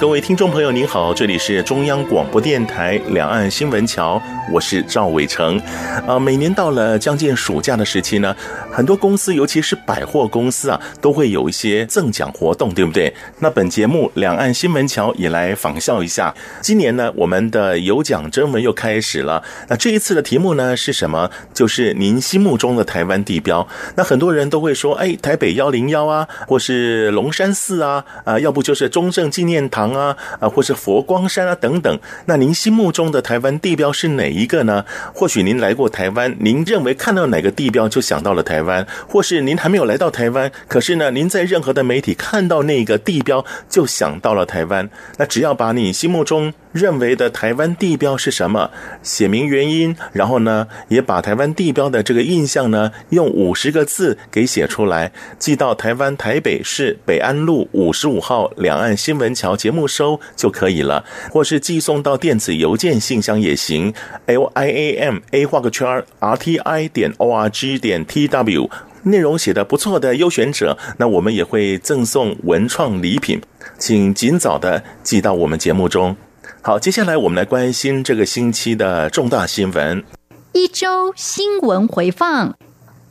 [0.00, 4.20] 各听众朋友，您好，这里是中央广播电台两岸新闻桥，
[4.52, 5.58] 我是赵伟成。
[6.06, 8.36] 啊，每年到了将近暑假的时期呢，
[8.70, 13.12] 很多公司，尤其是百货公司啊，都会有一些赠奖活动，对不对？
[13.38, 16.34] 那本节目两岸新闻桥也来仿效一下。
[16.60, 19.42] 今年呢，我们的有奖征文又开始了。
[19.68, 21.30] 那这一次的题目呢是什么？
[21.54, 23.66] 就是您心目中的台湾地标。
[23.96, 29.92] 那很多人都会说，哎，台北幺零幺啊，或是龙山寺啊，啊，要不就是中正纪念堂。
[29.92, 34.84] 啊啊，或是佛光山啊等等，那您心目中的台湾地标是哪一个呢？
[35.14, 44.88] 或许您来过台湾，您认为看到哪个地标就想到了台湾，或是您还没有来到台湾，可是呢，您在任何的媒体看到那个地标就想到了台湾。
[45.18, 48.70] 那只要把你心目中认为的台湾地标是什么，
[49.02, 63.92] 写明原因，然后呢，也把台湾地标的这个印象呢，用五十个字给写出来，寄到台湾台北市北安路五十五号两岸新闻桥节目收就可以了，或是寄送到电子邮件信箱也行
[64.26, 68.70] ，l i a m a 画个圈 r t i 点 o r g 点 t w，
[69.02, 73.40] 内容写的不错的优选者，那我们也会赠送文创礼品，
[73.78, 76.16] 请尽早的寄到我们节目中。
[76.62, 80.04] 好，接下来我们来关心这个星期的重大新闻。
[80.52, 82.56] 一周新闻回放，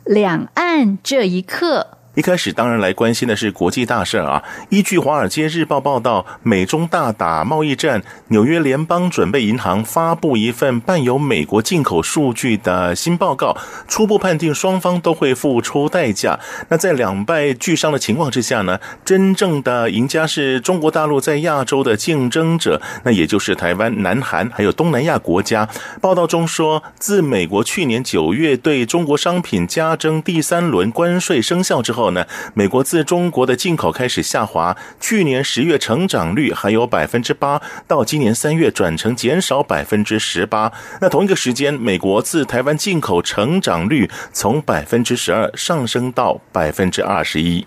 [0.04, 1.99] 两岸这一刻。
[2.16, 4.42] 一开始当然来关心的是国际大事啊。
[4.68, 13.56] 依据《华尔街日报》报道，美中大打贸易战，纽约联邦准备银行发布一份伴有美国进口数据的新报告，
[13.86, 16.36] 初步判定双方都会付出代价。
[16.68, 25.68] 那在两败俱伤的情况之下呢，真正的赢家是中国大陆在亚洲的竞争者，那也就是台湾、南韩还有东南亚国家。
[26.00, 31.99] 报道中说，自美国去年九月对中国商品加征第三轮关税生效之后。
[32.00, 32.24] 后呢，
[32.54, 40.72] 美国自中国的进口开始下滑，去年十月成长率还有百分之八，到今年三月转成减少百分之十八。
[41.00, 47.66] 那同一个时间，美国自台湾进口成长率从百分之十二上升到百分之二十一。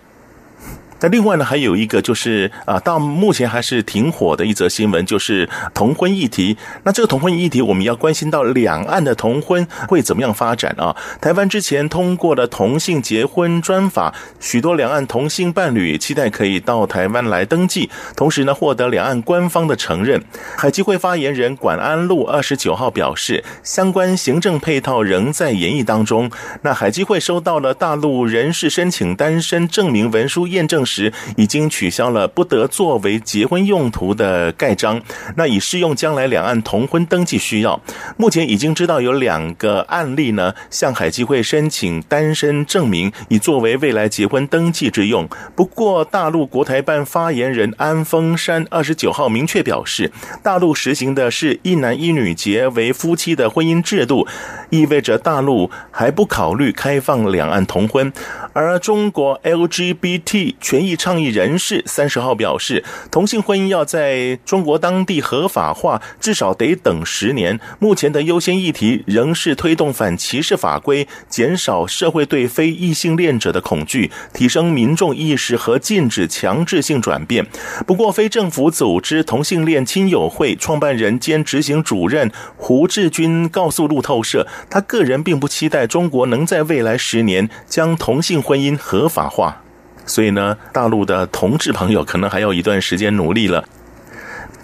[1.04, 6.56] 那另外呢，还有一个就是啊，到目前还是挺火的一则新闻，就是同婚议题。
[6.84, 10.96] 那这个同婚议题，我们要关心到两岸的同婚会怎么样发展啊？
[11.20, 20.24] 台湾之前通过了同性结婚专法，许多两岸同性伴侣期待可以到台湾来登记，同时呢，获得两岸官方的承认。
[20.56, 26.30] 海基会发言人管安禄二十九号表示，相关行政配套仍在研议当中。
[26.62, 35.00] 那海基会收到了大陆人士申请单身证明文书验证时，已经取消了不得作为结婚用途的盖章，
[35.36, 37.80] 那以适用将来两岸同婚登记需要。
[38.16, 45.28] 目前已经知道有两个案例呢，向海基会申请单身证明，以作为未来结婚登记之用。
[45.56, 50.12] 不过，大陆国台办发言人安峰山二十九号明确表示，
[50.42, 54.26] 大陆实行的是一男一女结为夫妻的婚姻制度，
[54.70, 58.12] 意味着大陆还不考虑开放两岸同婚。
[58.52, 67.58] 而中国 LGBT 权益倡议人士三十号表示，同性婚姻要在中国当地合法化，至少得等十年。
[67.78, 77.46] 目前的优先议题仍是推动反歧视法规，减少社会对非异性恋者的恐惧，提升民众意识和禁止强制性转变。
[77.86, 89.63] 不过，非政府组织同性恋亲友会创办人兼执行主任胡志军告诉路透社，他个人并不期待中国能在未来十年将同性婚姻合法化，
[90.06, 93.64] 所以呢，大陆的同志朋友可能还要一段时间努力了。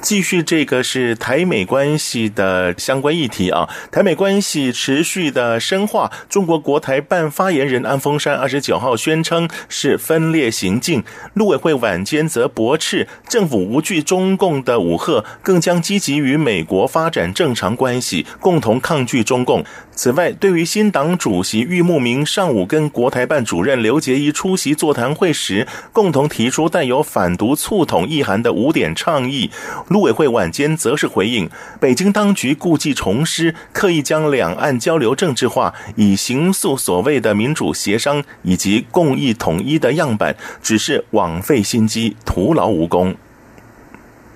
[0.03, 6.11] 继续这个是台美关系的相关议题啊，台美关系持续的深化。
[6.27, 11.05] 中国国台办发言人安峰山二十九号宣称是分裂行径，
[11.35, 19.63] 陆委会晚间则驳斥政府无惧中共的武吓，更将积极与美国发展正常关系，共同抗拒中共。
[20.03, 29.51] 此外，对于新党主席郁慕明上午跟国台办主任刘结一出席座谈会时，共同提出带有反独促统意涵的五点倡议，
[29.89, 43.15] 陆委会晚间则是回应，北京当局故技重施，刻意将两岸交流政治化，以形塑所谓的民主协商以及共议统一的样板，只是枉费心机，徒劳无功。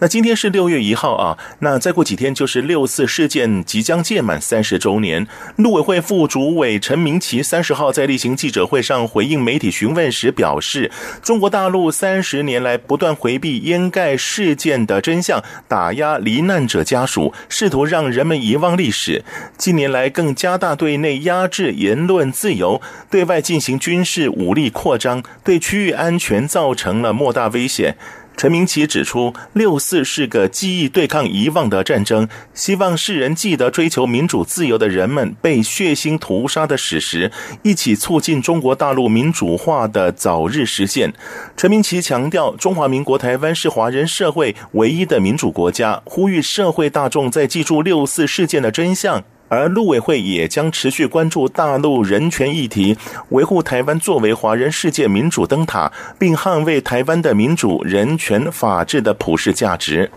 [0.05, 5.27] 那今天是六月一号啊，那再过几天就是六四事件即将届满三十周年。
[5.57, 10.91] 陆委会副主委陈明奇三十号在例行记者会上回应媒体询问时表示，
[11.23, 19.25] 中国大陆三十年来不断回避掩盖事件的真相，打压罹难者家属，试图让人们遗忘历史。
[19.57, 27.97] 近年来更加大对内压制言论自由，对外进行军事武力扩张，对区域安全造成了莫大威胁。
[28.37, 37.31] 陈明奇指出，六四是个记忆对抗遗忘的战争，希望世人记得追求民主自由的人们被血腥屠杀的史实，
[37.63, 41.13] 一起促进中国大陆民主化的早日实现。
[41.57, 49.25] 陈明奇强调，中华民国台湾是华人社会唯一的民主国家，呼吁社会大众在记住六四事件的真相。
[49.55, 52.97] 而陆委会也将持续关注大陆人权议题，
[53.29, 60.11] 维护台湾作为华人世界民主灯塔，并捍卫台湾的民主、人权、法治的普世价值。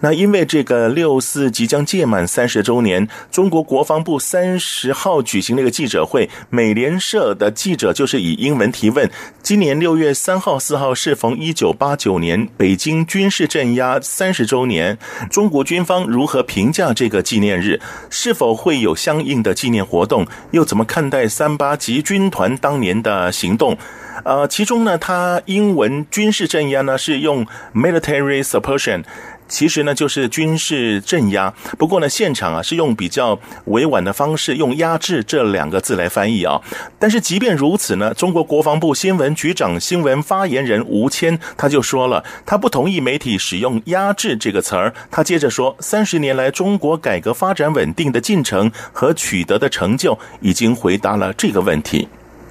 [0.00, 9.08] 那因为这个六四即将届满三十周年，中国国防部三十号举行了一个记者会，美联社的记者就是以英文提问：
[9.42, 14.96] 今年六月三号、四号适逢一九八九年北京军事镇压三十周年，
[15.30, 17.80] 中国军方如何评价这个纪念日？
[18.08, 20.26] 是否会有相应的纪念活动？
[20.52, 23.76] 又怎么看待三八级军团当年的行动？
[24.22, 29.02] 呃，其中呢，它英文军事镇压呢是用 military suppression。
[29.50, 31.52] 其实呢，就是军事镇压。
[31.76, 36.58] 不过呢，现场啊是用比较委婉的方式，用“压制”这两个字来翻译啊。
[36.98, 44.94] 但是即便如此呢，中国国防部新闻局长、新闻发言人吴谦他就说了，他不同意媒体使用“压制”这个词儿。
[45.10, 52.08] 他接着说，三十年来中国改革发展稳定的进程和取得的成就，已经回答了这个问题。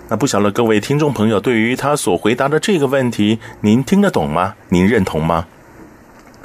[0.10, 4.56] 那不晓得各位听众朋友，对于他所回答的这个问题，您听得懂吗？
[4.68, 5.46] 您认同吗？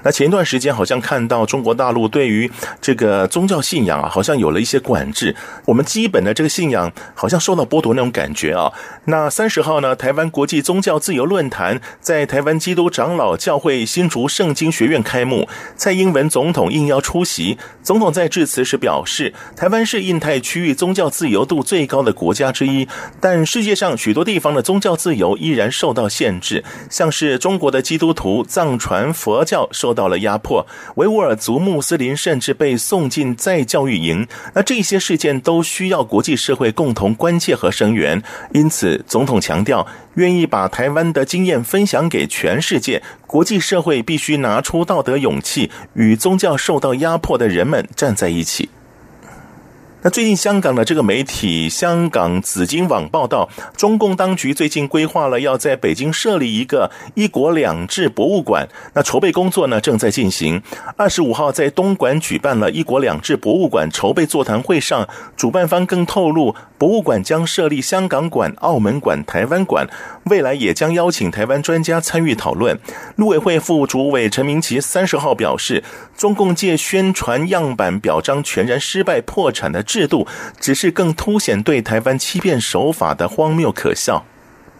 [0.04, 5.34] 那前一段时间好像看到中国大陆对于这个宗教信仰啊，好像有了一些管制。
[5.64, 8.70] 我们基本的这个信仰好像受到剥夺那种感觉啊。
[9.06, 17.56] 那三十号呢，台湾国际宗教自由论坛在台湾基督长老教会新竹圣经学院开幕，蔡英文总统应邀出席。
[17.82, 22.86] 总统在致辞时表示，台湾是印太区域宗教自由度最高的国家之一，
[23.20, 29.93] 但世界上许多地方的宗教自由依然受到限制，像是中国的基督徒藏传佛教受。
[29.94, 34.26] 到了压迫，维吾尔族穆斯林甚至被送进再教育营。
[34.52, 38.22] 那这些事件都需要国际社会共同关切和声援。
[38.52, 43.02] 因此，总统强调，愿意把台湾的经验分享给全世界。
[43.26, 48.68] 国际社会必须拿出道德勇气，与宗教受到压迫的人们站在一起。
[50.04, 58.68] 那最近香港的这个媒体《香港紫金网》报道，中共当局最近规划了要在北京设立一个“一国两制”博物馆。
[58.92, 60.62] 那筹备工作呢正在进行。
[60.98, 65.08] 二十五号在东莞举办了一国两制博物馆筹备座谈会上，
[65.38, 69.88] 主办方更透露，博物馆将设立香港馆、澳门馆、台湾馆，
[70.24, 72.78] 未来也将邀请台湾专家参与讨论。
[73.16, 75.82] 陆委会副主委陈明奇三十号表示，
[76.14, 79.82] 中共借宣传样板表彰全然失败、破产的。
[79.94, 80.26] 制度
[80.58, 84.26] 只是更凸显对台湾欺骗手法的荒谬可笑。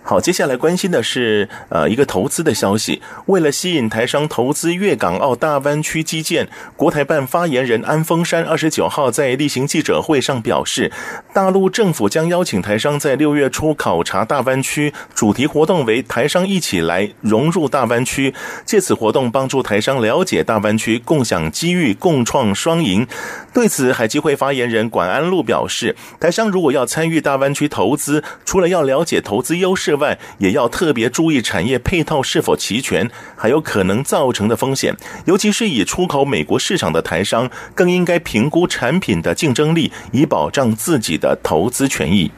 [0.07, 3.01] 好，接下来关心的是，呃，一个投资的消息。
[3.25, 6.47] 为了吸引台商投资粤港澳大湾区基建，
[6.77, 10.93] 国台办发言人安峰山二十九号在例行记者会上表示，
[11.33, 18.35] 大陆政府将邀请台商在六月初考察大湾区，主题活动为“台商一起来融入大湾区”。
[18.67, 23.07] 借此活动帮助台商了解大湾区，共享机遇，共创双赢。
[23.55, 34.97] 对此，海基会发言人管安禄表示，台商如果要参与大湾区投资，除了要了解投资优势，外，也要特别注意产业配套是否齐全，还有可能造成的风险。
[35.25, 42.31] 尤其是以出口美国市场的台商，更应该评估产品的竞争力，以保障自己的投资权益。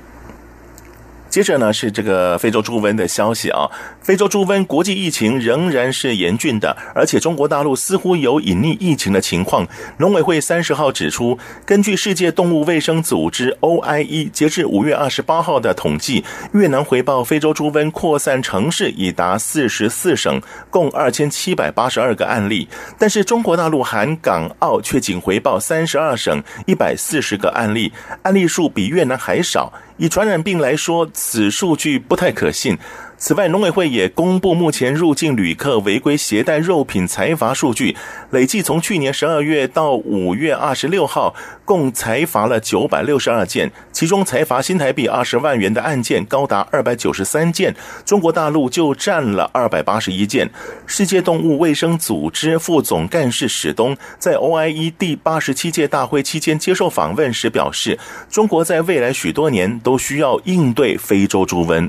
[1.36, 3.68] 接着呢是这个非洲猪瘟的消息啊，
[4.00, 9.68] 非洲猪瘟国际疫情仍然是严峻的，而且中国大陆似乎有隐匿疫情的情况。
[9.98, 16.24] 农委会三十号指出，根据世界动物卫生组织 OIE 截至五月二十八号的统计，
[16.54, 20.40] 越南回报非洲猪瘟扩散城市已达四十四省，
[20.70, 22.66] 共二千七百八十二个案例，
[22.98, 29.70] 但是中国大陆含港澳却仅回报三十二省一百四十个案例，案例数比越南还少。
[29.96, 32.76] 以传染病来说，此数据不太可信。
[33.18, 37.96] 此外，农委会也公布目前入境旅客违规携带肉品裁罚数据，
[38.30, 50.50] 累计从去年十二月到五月二十六号，共裁罚了九百六十二件，其中裁罚新台币二十万元的案件高达二百九十三件，中国大陆就占了二百八十一件。
[50.84, 61.88] 世界动物卫生组织副总干事史东在 OIE 第八十七届大会期间接受访问时表示，中国在未来许多年都需要应对非洲猪瘟。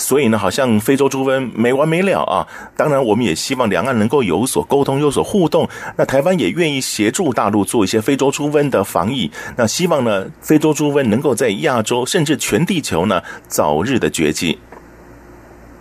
[0.00, 2.46] 所以呢，好像非洲猪瘟没完没了啊！
[2.74, 5.68] 当然，我们也希望两岸能够有所沟通、有所互动。
[5.96, 9.30] 那台湾也愿意协助大陆做一些非洲猪瘟的防疫。
[9.56, 14.58] 那希望呢，非洲猪瘟能够在亚洲甚至全地球呢早日的绝迹。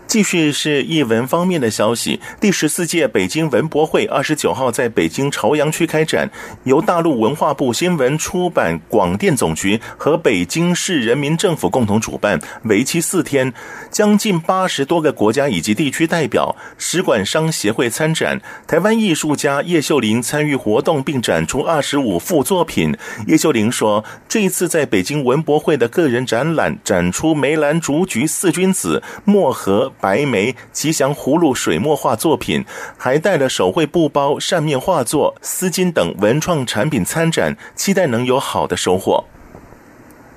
[0.09, 6.27] 继续是艺文方面的消息，第十四届北京文博会二十九号在北京朝阳区开展，
[6.63, 13.53] 由大陆文化部新闻出版广电总局和北京市人民政府共同主办，为期四天，
[13.91, 18.41] 将近八十多个国家以及地区代表、使馆商协会参展。
[18.65, 22.97] 台湾艺术家叶秀玲参与活动，并展出二十五幅作品。
[23.27, 29.93] 叶秀玲说，这一次在北京文博会的个人展览，展出梅兰竹菊四君子、墨荷。
[29.99, 32.63] 白梅、吉祥葫芦水墨画作品，
[32.97, 39.23] 还带了手绘布包、扇面画作、丝巾等文创产品参展，期待能有好的收获。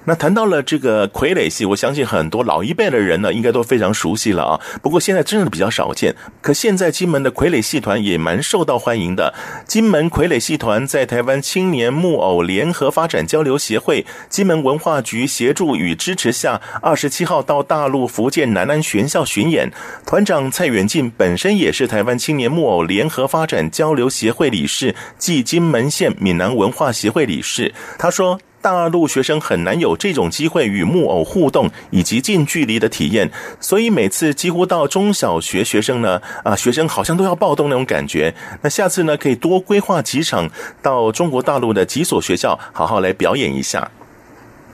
[0.04, 4.61] 那谈到了这个傀儡戏，我相信很多老一辈的人呢，应该都非常熟悉了啊。
[4.82, 6.14] 不过现在真的比较少见。
[6.40, 9.32] 可现在金门的傀儡戏团也蛮受到欢迎的。
[9.64, 19.71] 金门傀儡戏团在台湾青年木偶联合发展交流协会、金门文化局协助与支持下，二十七号到大陆福建南安学校巡演。
[20.04, 27.73] 团长蔡远进本身也是台湾青年木偶联合发展交流协会理事，暨金门县闽南文化协会理事。
[27.99, 28.40] 他说。
[28.62, 38.33] 大陆学生很难有这种机会与木偶互动以及近距离的体验，所以每次几乎到中小学学生呢，啊，学生好像都要暴动那种感觉。
[38.62, 40.49] 那下次呢，可以多规划几场
[40.81, 43.90] 到中国大陆的几所学校，好好来表演一下。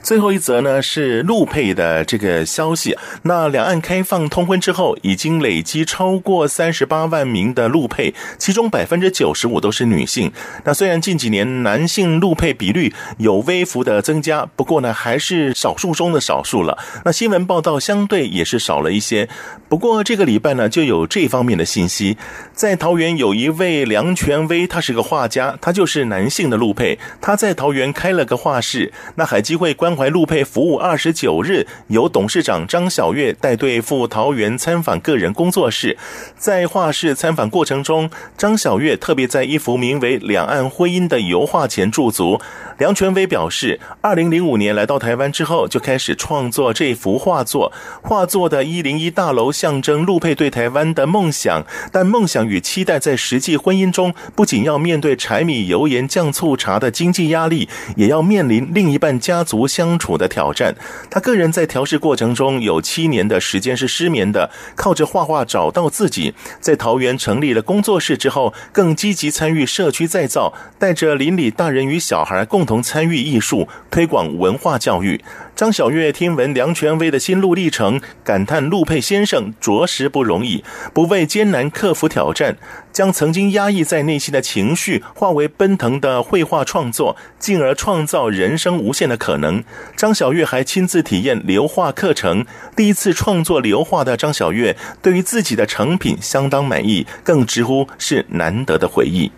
[0.01, 2.97] 最后一则呢是陆配的这个消息。
[3.23, 10.31] 那两岸开放通婚之后，已经累积超过三十八万名的陆配，其中百分之九十五都是女性。
[10.63, 16.77] 那虽然近几年男性陆配比率有微幅的增加，不过呢还是少数中的少数了。
[17.03, 19.27] 那新闻报道相对也是少了一些。
[19.67, 22.17] 不过这个礼拜呢就有这方面的信息，
[22.53, 28.91] 在桃园有一位梁权威，他是个画家，他就是男性的陆配，他在桃园开了个画室。
[29.15, 29.88] 那海基会关。
[29.89, 35.97] 关怀陆配服务二十九日，由董事长张晓月带队赴桃园参访个人工作室。
[36.37, 42.39] 在画室参访过程中，张晓月特别在一幅名为《两岸婚姻》的油画前驻足。
[42.77, 47.73] 梁权威表示，二零零五年来到台湾之后，就开始创作这幅画作。
[48.03, 60.75] 画作的一零一大楼象征陆配对台湾的梦想，但梦想与期待在实际婚姻中，不仅要面对柴米油盐酱醋茶的经济压力，也要面临另一半家族相处的挑战，
[61.09, 66.33] 他个人在调试过程中有七年的时间是失眠的，靠着画画找到自己。
[66.59, 75.23] 在桃园成立了工作室之后，更积极参与社区再造，带着邻里大人与小孩共同参与艺术，推广文化教育。
[75.55, 80.61] 张小月听闻梁权威的心路历程，感叹陆佩先生着实不容易，
[80.93, 82.57] 不畏艰难克服挑战，
[82.91, 89.63] 将曾经压抑在内心的情绪化为奔腾的绘画创作，进而创造人生无限的可能。
[89.95, 99.31] 张小月还亲自体验流画课程，第一次创作流画的张小月对于自己的成品相当满意，更直呼是难得的回忆。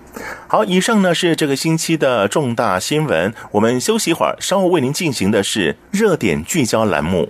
[0.48, 7.30] 好，以上呢是这个星期的重大新闻，我们休息一会儿，稍后为您进行的是热点聚焦栏目。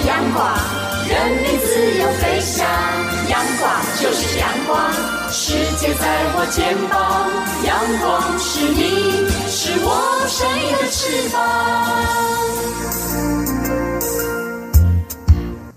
[0.00, 0.48] 是阳光，
[1.08, 2.66] 人民自由飞翔。
[3.28, 4.90] 阳光就是阳光，
[5.30, 7.30] 世界在我肩膀。
[7.66, 11.38] 阳光是你，是我生命的翅膀。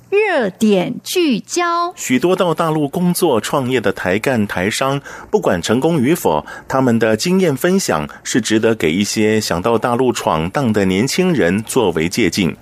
[0.10, 12.56] 热点聚焦：许多到大陆工作创业的台干台商，不管成功与否，他们的经验分享是值得给一些想到大陆闯荡的年轻人作为借鉴。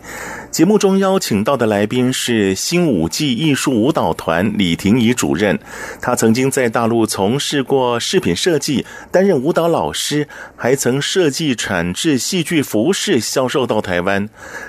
[0.51, 5.57] 节目中邀请到的来宾是新舞季艺术舞蹈团李婷宜主任，
[6.01, 14.27] 他曾经在大陆从事过饰品设计，担任舞蹈老师，还曾设计产制戏剧服饰销售到台湾。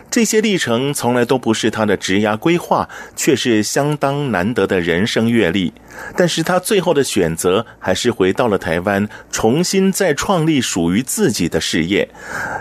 [0.09, 5.73] 这些历程从来都不是他的职涯规划，却是相当难得的人生阅历。
[6.16, 12.09] 但是他最后的选择还是回到了台湾，重新再创立属于自己的事业。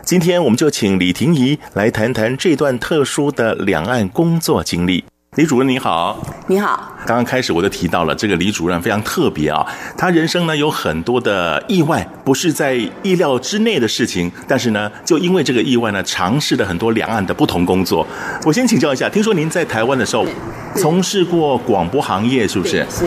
[0.03, 5.03] 今天我们就请李婷宜来谈谈这段特殊的两岸工作经历。
[5.37, 6.91] 李主任你好，你好。
[7.05, 9.65] 刚刚开始我就提到了这个李主任非常特别啊，
[9.97, 18.05] 他人生呢有很多的意外，不是在意料之内的事情，但是呢，就因为这个意外呢，尝试了很多两岸的不同工作。
[18.43, 20.25] 我先请教一下，听说您在台湾的时候
[20.75, 22.85] 从事过广播行业，是不是？
[22.89, 23.05] 是。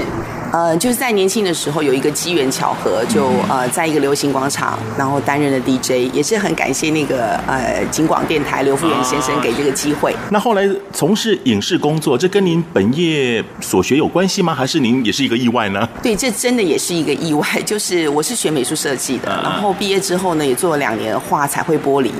[0.50, 10.12] 呃，就是在年轻的时候有一个机缘巧合，就呃在一个流行广场，然后担任了 DJ，也是很感谢那个呃警广电台刘富元先生给这个机会。
[10.12, 10.20] 啊。
[10.30, 14.54] 那后来从事影视工作，这跟您本业所学有关系吗？
[14.54, 15.86] 还是您也是一个意外呢？
[16.02, 17.44] 对，这真的也是一个意外。
[17.66, 22.10] 就是我是学美术设计的，然后毕业之后呢，也做了两年画彩绘玻璃。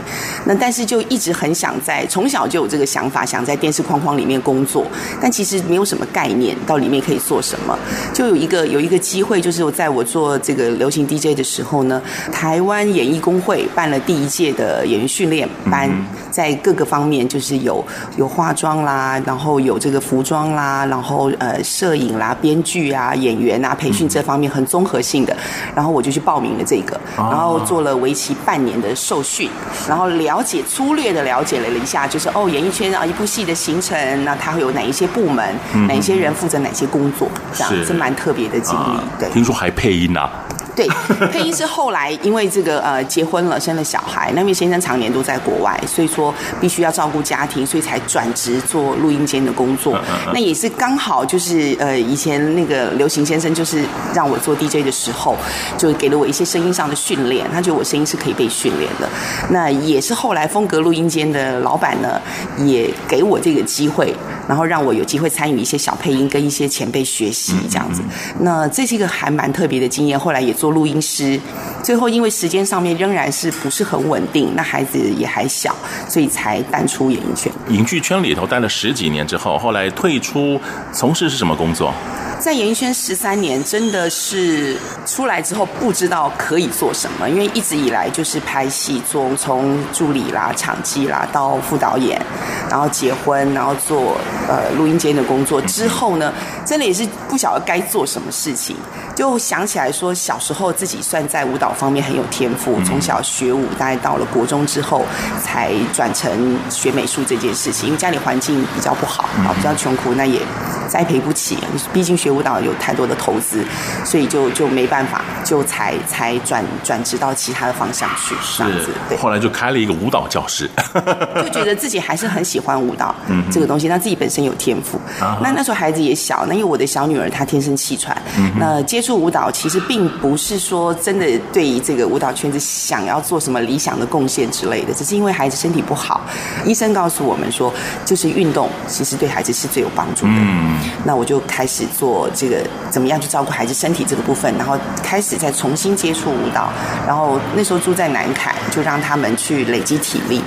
[0.44, 4.86] 那但是就一直很想在从小就有这个想法，想在电视框框里面工作，
[5.20, 7.78] 但其实没有什么概念，到里面可以做什么
[8.12, 8.24] 就。
[8.24, 12.02] 有一个有一个机会，就是我在我做这个流行 DJ 的时候呢，
[12.32, 15.88] 台湾演艺工会办了第一届的演员训练班，
[16.30, 17.84] 在各个方面就是有
[18.16, 25.36] 有化妆啦，然后有这个服装啦，然后呃摄影啦、编剧啊、演员啊培训这方面很综合性的，
[25.76, 29.50] 然后我就去报名了这个，然后做了为期半年的受训，
[29.86, 35.54] 然后了解粗略的了解了一下，就是哦演艺圈啊一部戏的形成，那它会有哪一些部门，
[35.86, 38.14] 哪一些人负责哪些工作，这样子蛮。
[38.14, 40.30] 特别的经历，对，听说还配音呐、啊。
[40.76, 40.88] 对，
[41.30, 49.96] 配音是后来因为这个呃结婚了，生了小孩，那位先生常年都在国外，所以说必须要照顾家庭，所以才转职做录音间的工作。
[50.32, 55.36] 那也是刚好就是呃以前那个刘行先生就是让我做 DJ 的时候，
[55.78, 59.08] 就给了我一些声音上的训练，他觉得我声音是可以被训练的。
[59.50, 62.20] 那也是后来风格录音间的老板呢，
[62.58, 64.12] 也给我这个机会，
[64.48, 68.02] 然后让我有机会参与一些小配音，跟一些前辈学习这样子。
[68.40, 70.52] 那这是一个还蛮特别的经验，后来也。
[70.63, 71.40] 做录音师，
[71.82, 75.74] 最后因为时间上面仍然是不是很稳定，那孩子也还小，
[76.08, 77.52] 所以才淡出演艺圈。
[77.68, 80.60] 影剧圈里头待了十几年之后，后来退出，
[80.92, 81.92] 从事是什么工作？
[82.40, 92.20] 在演艺圈十三年，真的是出来之后不知道可以做什么，因为一直以来就是拍戏，做从助理啦、场记啦到副导演，
[92.68, 96.30] 然后结婚，然后做呃录音间的工作之后呢，
[96.66, 98.76] 真的也是不晓得该做什么事情。
[99.14, 105.04] 就想起来说，小时候自己算在舞蹈方面很有天赋，从小学舞，大概到了国中之后
[105.42, 107.86] 才转成学美术这件事情。
[107.86, 110.40] 因为家里环境比较不好啊，比较穷苦，那也
[110.88, 111.56] 栽培不起。
[111.92, 113.64] 毕竟学舞蹈有太多的投资，
[114.04, 118.34] 所以就就没办法，就才才转转职到其他的方向去。
[118.58, 119.16] 这样子，对。
[119.16, 120.68] 后来就开了一个舞蹈教室，
[121.44, 123.14] 就觉得自己还是很喜欢舞蹈
[123.52, 123.86] 这个东西。
[123.86, 125.00] 那自己本身有天赋，
[125.40, 128.20] 那那时候孩子也小，那因为我的小女儿她天生气喘，
[128.58, 129.04] 那接。
[129.04, 136.20] 触舞蹈其实并不是说真的对于这个舞蹈圈子想要做什么理想的贡献之类的，只是因为孩子身体不好，
[136.64, 137.72] 医生告诉我们说，
[138.04, 140.32] 就是运动其实对孩子是最有帮助的。
[140.34, 146.68] 嗯，那我就开始做这个怎么样去照顾孩子身体这个部分，然后开始再重新接触舞蹈，
[147.06, 150.42] 然后那时候住在南凯，就让他们去累积体力。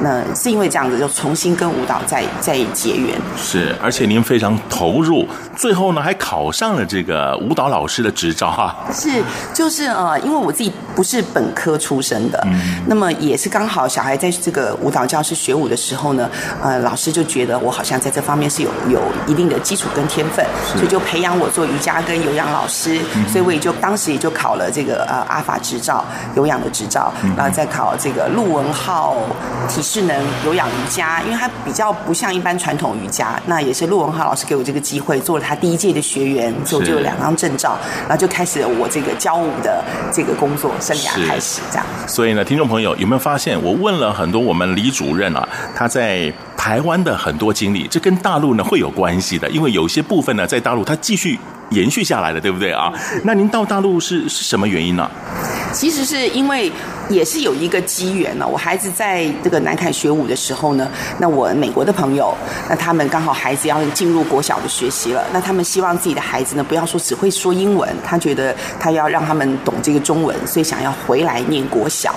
[0.00, 3.20] 那是因为这样子，就重新跟舞蹈再再结缘。
[3.36, 16.30] 是，而且您非常投入，最后呢还考上了这个舞蹈老师的执照哈，是就是呃，因为我自己不是本科出身的，嗯，那么也是刚好小孩在这个舞蹈教室学舞的时候呢，
[16.62, 29.16] 呃，老师就觉得我好像在这方面是有有一定的基础跟天分，所以就培养我做瑜伽跟有氧老师，嗯，所以我也就当时也就考了这个呃阿法执照有氧的执照，然后再考这个陆文浩
[29.68, 37.76] 体适能有氧瑜伽，因为它比较不像一般传统瑜伽，那也是陆文浩老师给我这个机会，做了他第一届的学员，所以我就有两张证照。
[38.02, 41.86] 然后就开始我这个教舞的这个工作，生涯开始这样。
[42.06, 51.38] 所以呢，听众朋友有没有发现，我问了很多我们李主任啊，他在台湾的很多经历，这跟大陆呢会有关系的，因为有些部分呢在大陆他继续
[51.72, 52.92] 延续下来了，对不对啊？
[53.24, 55.10] 那您到大陆是是什么原因呢？
[55.72, 56.70] 其实是因为
[57.08, 58.46] 也是有一个机缘呢。
[58.46, 60.86] 我孩子在这个南崁学舞的时候呢，
[61.18, 62.36] 那我美国的朋友，
[62.68, 72.14] 那他们刚好孩子要进入国小的学习了，那他们希望自己的孩子呢不要说只会说英文，他觉得他要让他们懂这个中文，所以想要回来念国小。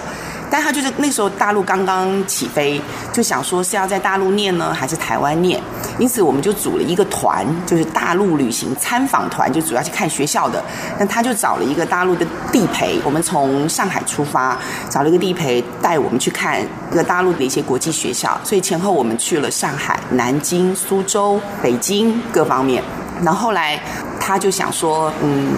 [0.56, 5.62] 但他就是那时候大陆刚刚起飞，就想说是要在大陆念呢，还是台湾念？
[6.00, 10.64] 因此我们就组了一个团，就是大陆旅行参访团，就主要去看学校的。
[10.98, 14.58] 那他就找了一个大陆的地陪，我们从上海出发，
[14.90, 18.40] 找了一个地陪带我们去看一个大陆的一些国际学校。
[18.42, 22.82] 所以前后我们去了上海、南京、苏州、北京各方面。
[23.22, 23.78] 然后后来
[24.22, 25.52] 他就想说，嗯。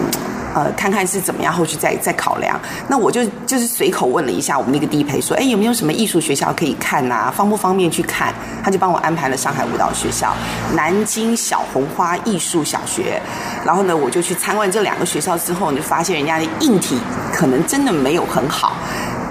[0.54, 2.58] 呃，看看是怎么样，后续再再考量。
[2.88, 7.30] 那我就就是随口问了一下我们那个地陪，说，哎，有没有什么艺术学校可以看呐？
[7.34, 8.32] 方不方便去看？
[8.62, 10.34] 他就帮我安排了上海舞蹈学校、
[10.74, 13.20] 南京小红花艺术小学。
[13.64, 16.98] 然后呢，我就去参观这两个学校之后，你就发现人家的硬体
[17.32, 18.72] 可能真的没有很好，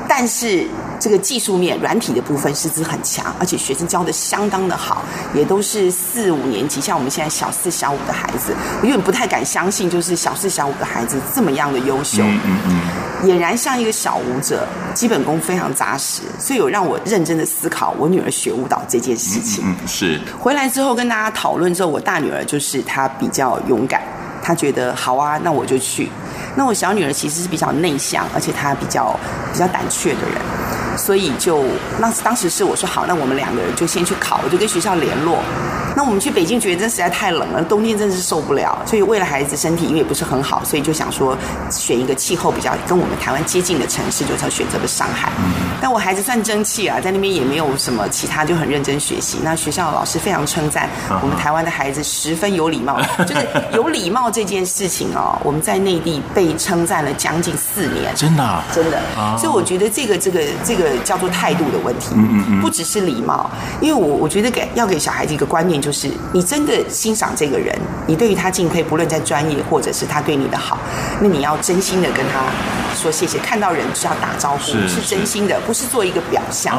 [0.07, 0.67] 但是。
[0.99, 12.59] 这个技术面、软体的部分师资很强，而且学生教的相当的好，也都是四五年级，像我们现在小四、小五的孩子，我有点不太敢相信，就是小四、小五的孩子这么样的优秀，嗯嗯，
[13.23, 19.63] 嗯，俨然像一个小舞者，基本功非常扎实，所以有让我认真的思考我女儿学舞蹈这件事情。
[19.85, 20.19] 是。
[20.39, 24.01] 回来之后跟大家讨论之后，我大女儿就是她比较勇敢，
[24.41, 26.09] 她觉得好啊，那我就去。
[26.55, 29.15] 那我小女儿其实是比较内向，而且她比较
[29.53, 30.41] 比较胆怯的人。
[30.97, 31.63] 所以就
[31.99, 35.43] 那当时是我说好，那我们两个人就先去考，我就跟学校联络。
[35.97, 38.77] 那我们去北京觉得这实在太冷了，冬天真的是受不了。
[38.85, 41.35] 所以为了孩子身体，因为也不是很好，所以就想说
[41.71, 45.31] 选一个气候比较跟我们台湾接近的城市，就才选择了上海。
[45.81, 49.39] 但我孩子算争气啊，在那边也没有什么其他，就很认真学习。
[49.43, 50.87] 那学校的老师非常称赞
[51.23, 59.01] 我们台湾的孩子十分有礼貌， 就是有礼貌这件事情哦，我们在内地被称赞了将近四年，真的啊，真的。
[59.35, 60.87] 所以我觉得这个这个这个。
[61.07, 67.73] 叫做态度的问题，嗯嗯嗯，不只是礼貌，因为我我觉得给要给小孩子一个观念，就是你真的欣赏这个人，
[68.07, 70.77] 你对于他敬佩，不论在专业或者是他对你的好，
[71.21, 72.41] 那你要真心的跟他
[72.93, 73.39] 说谢谢。
[73.39, 76.75] 看到人是要打招呼，是，是真心的，不是做一个表象。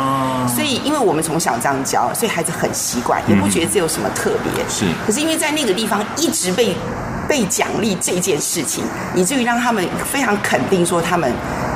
[0.47, 4.63] 所以，因为我们从小这样教，所以孩子很习惯，也不觉得这有什么特别。
[4.69, 6.77] 是，可是因为在那个地方一直被
[7.27, 11.33] 被奖励这件事情，以至于让他们非常肯定说他们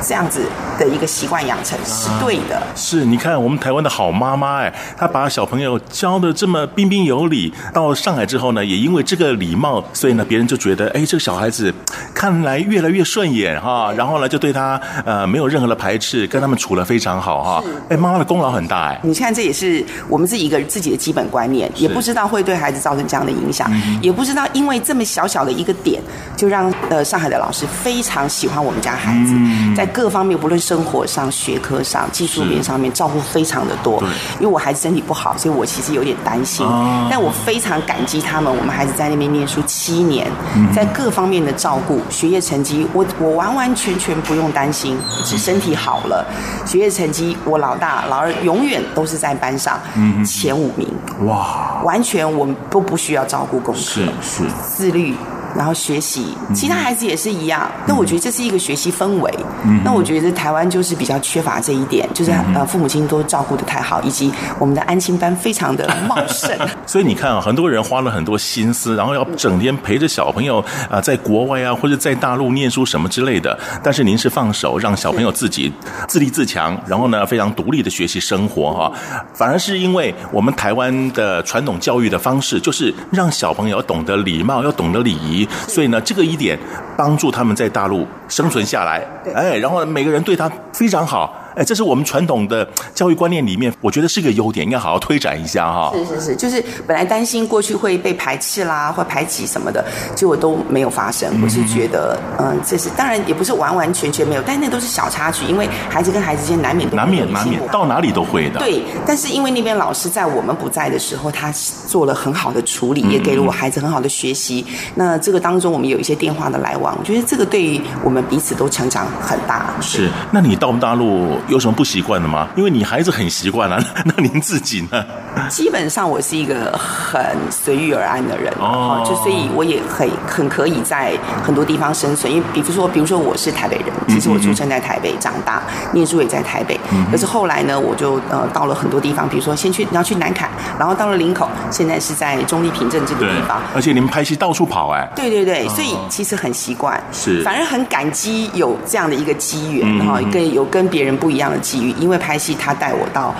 [0.07, 0.41] 这样子
[0.77, 2.57] 的一个习惯养成是对的。
[2.57, 11.73] 啊、是，你看我们台湾的好妈妈哎，她把小朋友教的这么彬彬有礼，到上海之后呢，也因为这个礼貌，所以呢，别人就觉得哎，这个小孩子
[12.13, 17.63] 看来越来越顺眼哈，然后呢，就对他呃没有任何的排斥，跟他们处的非常好哈。
[17.89, 18.99] 哎，妈妈的功劳很大哎。
[19.03, 26.01] 你看这也是我们自己一个自己的基本观念，也不知道会对孩子造成这样的影响，嗯、也不知道因为这么小小的一个点，
[26.35, 34.01] 就让呃上海的老师非常喜欢我们家孩子，嗯、在各方面不论生活上、学科上、技术面上面照顾非常的多。
[34.39, 38.51] 因为我孩子身体不好，所以我其实有点担心，哦、但我非常感激他们。
[38.51, 46.25] 我们孩子在那边念书七年，嗯、在各方面的照顾，学业成绩我我完完全全不用担心，只身体好了，
[46.65, 49.79] 学业成绩我老大老二永远都是在班上
[50.25, 50.87] 前五名。
[51.27, 55.15] 哇，完全我们都不需要照顾功课，是是自律。
[55.55, 57.69] 然后学习，其他孩子也是一样。
[57.87, 59.31] 那、嗯、我觉得这是一个学习氛围。
[59.65, 66.51] 嗯、那我觉得台湾就是比较缺乏这一点，就是呃父母亲都照顾的太好，以及我们的安亲班非常的茂盛。
[66.85, 73.57] 所以你看啊，很多人花了很多心思，然后要整天陪着小朋友啊、呃，在国外啊或者在大陆念书什么之类的。
[73.83, 75.71] 但是您是放手让小朋友自己
[76.07, 78.91] 自立自强，然后呢非常独立的学习生活哈。
[79.33, 85.42] 反而是因为我们台湾的传统教育的方式，就是让小朋友要懂得礼貌，要懂得礼仪。
[85.67, 86.57] 所以呢，这个一点
[86.95, 89.03] 帮助他们在大陆生存下来，
[89.33, 91.39] 哎，然后每个人对他非常好。
[91.55, 95.91] 哎，这是我们传统的教育观念里面，我觉得是一个优点，应该好好推展一下哈。
[95.95, 99.83] 是是是，就是本来担心过去会被排斥啦，或排挤什么的，
[100.15, 101.41] 结果都没有发生。
[101.43, 108.59] 我是觉得，嗯，这是当然也不是完完全全没有，但那都是小插曲，因为孩子跟孩子之间难免都难免难免到哪里都会的。
[108.59, 111.51] 对，但是因为那边老师在我们不在的时候，他
[111.87, 114.65] 做了很好的处理，也给了我孩子很好的学习。
[114.95, 119.73] 那这个当中，我们有一些电话的来往，我觉得这个对于我们彼此都成长很大。
[119.81, 121.37] 是，那你到大陆？
[121.47, 122.47] 有什么不习惯的吗？
[122.55, 125.03] 因为你孩子很习惯了， 那您自己呢？
[125.49, 132.31] 基本上我是一个很随遇而安的人哦，就所以我也很很可以在很多地方生存。
[132.31, 136.79] 因为比如说，比如说我是台北人，其实我出生在台北，长大念书也在台北。
[137.11, 143.61] 可是后来呢，我就呃到了很多地方，比如说先去你要去南坎，然后到了林口，现在是在中立平镇这个地方。
[143.75, 145.09] 而且你们拍戏到处跑哎。
[145.15, 153.33] 对对对，所以其实很习惯，是反而很感激有这样的一个机缘，哈跟有跟别人不一样的机遇，因为拍戏他带我到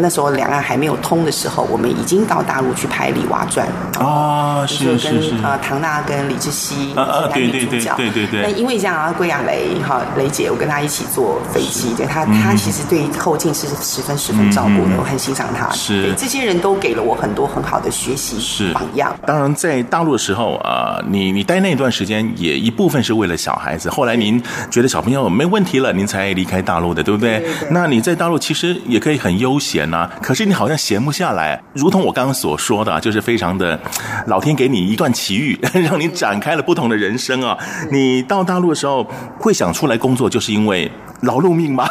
[0.00, 3.66] 那时候两岸还没有通的时候，我们已经到大陆去拍《李娃传》
[4.04, 8.42] 啊，是是是，呃，唐娜跟李志熙啊啊，对对对对对对。
[8.42, 15.68] 那因为这样啊，归亚蕾哈蕾姐，我跟她一起坐飞机，对她她其实对后劲是十分十分照顾的，我很欣赏她。
[15.70, 19.14] 是，这些人都给了我很多很好的学习榜样。
[19.26, 27.42] 当然，在大陆的时候啊，你你待那段时间也一部分是为了小孩子，后来您觉得小朋友没问题了，您才离开大陆的，对不对？
[27.70, 33.80] 那你在大陆其实也可以很悠闲呐，可是你好像闲不下来，如同我刚刚所说的，就是非常的，
[34.26, 37.56] 老天给你一段奇遇， 让你展开了不同的人生啊！
[37.90, 39.06] 你到大陆的时候
[39.38, 40.90] 会想出来工作，就是因为。
[41.22, 41.84] 劳碌命吗？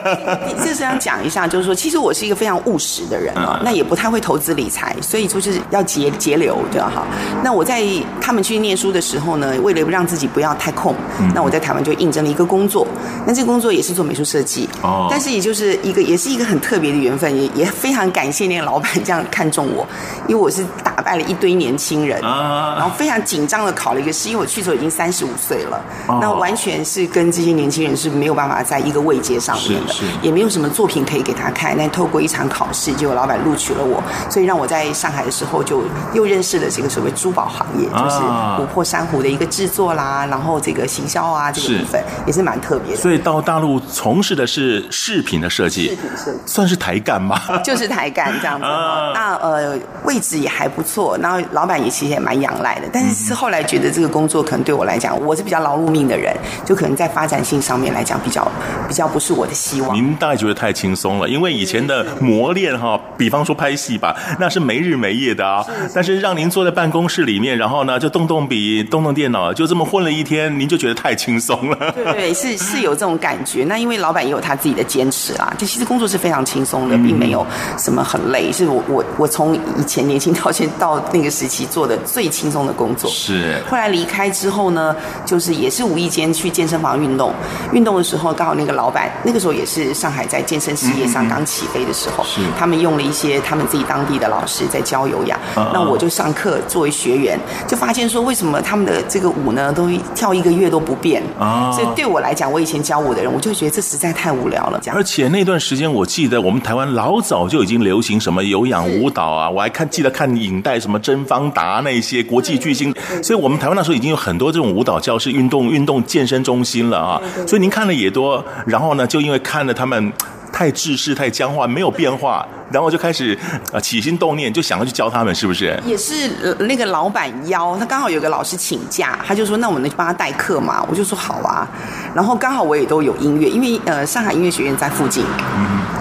[0.48, 6.90] 你这是想讲一下，就是说，其实我是一个非常务实的人啊，那也不太会投资理财，所以就是要节节流，对吧？
[6.90, 7.06] 哈。
[7.44, 7.84] 那我在
[8.22, 10.94] 他们去念书的时候呢，为了让自己不要太空，
[11.34, 12.86] 那我在台湾就应征了一个工作，
[13.26, 19.86] 那这个工作也是做美术设计哦，但是也就是一个，也是一个很特别的缘分，也也非常感谢那个老板这样看中我，
[20.28, 25.82] 因为我是打败了一堆年轻人啊，然后非常紧张的考了一个试，因为我去的时候已经三十五岁了，
[26.20, 28.60] 那完全是跟这些年轻人是没有办法。
[28.70, 31.74] 在一个位阶上面的，也没有什么作品可以给他看。
[31.76, 43.00] 但透过一场考试，就有老板录取了我，所以让我在上海的时候就又认识了这个所谓珠宝行业，就是琥珀珊瑚的一个制作啦，然后这个行销啊这个部分也是蛮特别的。
[43.00, 47.40] 所以到大陆从事的是饰品的设计，饰品设计算是台干吗？
[47.62, 48.66] 就是台干这样子。
[49.14, 52.88] 那呃位置也还不错，然后老板也其实也蛮仰赖的。
[52.92, 56.34] 但是是后来觉得这个工作可能对我来讲，我是比较劳碌命的人，
[56.64, 58.40] 就可能在发展性上面来讲比较。
[58.88, 59.94] 比较不是我的希望。
[59.96, 65.62] 您大概觉得太轻松了，因为以前的磨练哈，比方说拍戏吧，那是没日没夜的啊。
[65.62, 71.92] 是是，但是让您坐在办公室里面，然后呢就动动笔、动动电脑，就这么混了一天，您就觉得太轻松了。
[71.92, 73.64] 对对，是是有这种感觉。
[73.64, 77.44] 那因为老板也有他自己的坚持啊，就其实工作是非常轻松的，并没有
[77.78, 78.52] 什么很累。
[78.52, 83.10] 是我我我从以前年轻到现在到那个时期做的最轻松的工作。
[83.10, 83.62] 是。
[83.68, 87.32] 后来离开之后呢，就是也是无意间去健身房运动，
[87.72, 88.90] 运动的时候刚好那个老。
[88.90, 97.38] 板那个时候也是上海在健身事业上刚起飞的时候，是他们用了一些他们自己当地的老师在教有氧，那我就上课作为学员，
[97.68, 101.70] 就发现说为什么他们的这个舞呢都跳一个月都不变啊？
[101.70, 104.80] 所以对我来讲，我以前教舞的人，我就觉得这实在太无聊了。
[104.82, 117.20] 这样，而且那段时间我记得我们台湾老早就已经流行什么有氧舞蹈啊，我还看记得看影带什么甄方达那些国际巨星，所以我们台湾那时候已经有很多这种舞蹈教室、运动运动健身中心了啊。
[117.46, 120.12] 所以您看的也多，然后呢，就因为看了他们
[120.52, 123.38] 太制式、太僵化，没有变化，然后就开始
[123.72, 125.78] 啊起心动念，就想要去教他们，是不是？
[125.86, 131.66] 也是那个老板邀，他刚好有个老师请假，他就说：“那我们能帮他代课嘛？”我就说：“好啊。”
[132.14, 135.24] 然后刚好我也都有音乐，因为呃上海音乐学院在附近，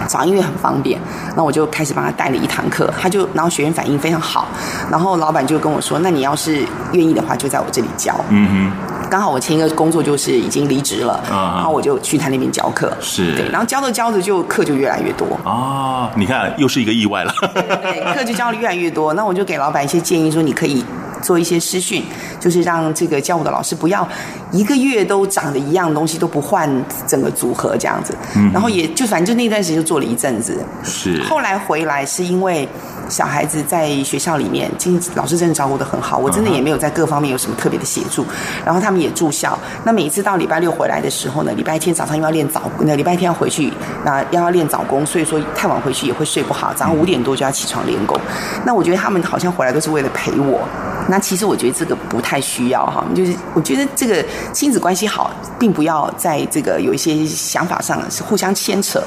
[0.08, 1.00] 找音乐很方便。
[1.36, 4.48] 那我就开始帮他带了一堂课，他就然后学员反应非常好，
[4.90, 8.99] 然后老板就跟我说：“那你要是愿意的话，就在我这里教。”嗯哼。
[9.10, 13.36] 刚好我前一个工作就是已经离职了，然后我就去他那边教课，是。
[13.36, 15.26] 对，然后教着教着就课就越来越多。
[15.44, 20.86] 啊，你看又是一个意外了，对，对，课就教的越来越多， 那我就给老板一些建议说，你可以
[21.22, 22.04] 做一些师训，
[22.40, 24.08] 就是让这个教我的老师不要
[24.52, 26.70] 一个月都长得一样东西都不换
[27.08, 28.16] 整个组合这样子，
[28.54, 32.68] 然后也就反正就那段时间就做了一阵子，是，后来回来是因为。
[33.10, 38.24] 小孩子在学校里面，经老师真的照顾得很好，我真的也没有在各方面有什么特别的协助。
[38.64, 43.74] 然后他们也住校，那每一次到礼拜六回来的时候呢，礼拜天早上又要练早，那礼拜天要回去，
[44.06, 48.16] 那要要练早功，所以说太晚回去也会睡不好，早上五点多就要起床练功。
[48.64, 50.62] 那我觉得他们好像回来都是为了陪我。
[51.10, 59.02] 那其实我觉得这个不太需要哈，就是我觉得这个亲子关系好，并不要在这个有一些想法上是互相牵扯。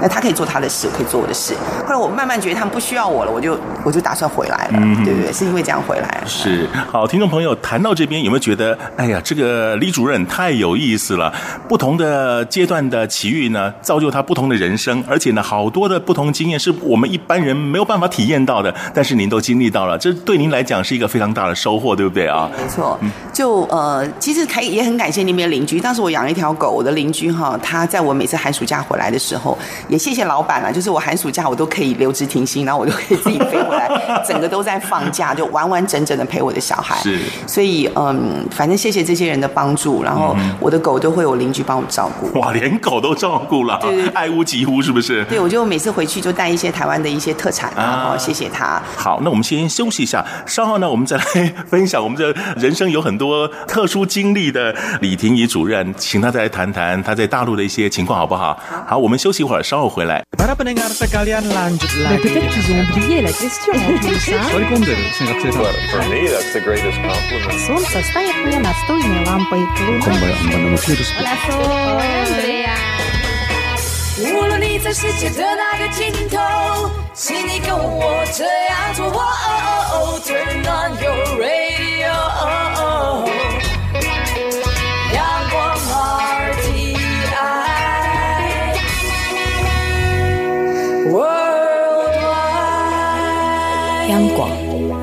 [0.00, 1.54] 那他可以做他的事，我可以做我的事。
[1.86, 5.32] 后来我慢慢觉得他们不需要我了，我就我就打算回来了，嗯、对不对？
[5.32, 6.22] 是因为这样回来。
[6.26, 11.32] 是好，听众朋友谈到这边有没有觉得，哎呀，这个李主任太有意思了？
[11.68, 22.50] 不同的阶段的奇遇呢，造就他不同的人生，而且呢，好多的不同经验是我们一般人没有办法体验到的，但是您都经历到了，这对您来讲是一个非常大大的收获，对不对啊？
[22.60, 22.98] 没错，
[23.32, 25.78] 就呃，其实还也很感谢那边邻居。
[25.78, 29.56] 当时我养了一条狗，我的邻居哈，他在我每次寒暑假回来的时候，
[29.88, 33.88] 也谢谢老板了，就是我寒暑假我都可以留职停薪，然后我就可以自己飞回来，
[34.26, 36.96] 整个都在放假， 就完完整整的陪我的小孩。
[37.02, 42.40] 是，所以嗯，反正谢谢这些人的帮助，然后我的狗都会有邻居帮我照顾。
[42.40, 45.24] 哇，连狗都照顾了，对，爱屋及乌，是不是？
[45.26, 48.82] 对，我就每次回去就带一些台湾的一些特产，然后谢谢他。
[48.96, 51.24] 好，那我们先休息一下，稍后呢，我们再来
[51.66, 58.58] 分享我们这人生有很多特殊经历的李婷怡主任，请他再来谈谈他在大陆的一些情况，好不好？
[58.86, 60.22] 好，我们休息一会儿，稍后回来。
[74.18, 76.38] 无论你在世界的哪个尽头，
[77.12, 79.04] 请你跟我这样做。
[79.06, 79.20] 哦哦
[79.92, 82.08] 哦 Turn on your radio，
[85.12, 85.54] 阳光
[86.56, 86.96] RTI
[91.12, 91.68] Worldwide，
[94.08, 94.48] 央广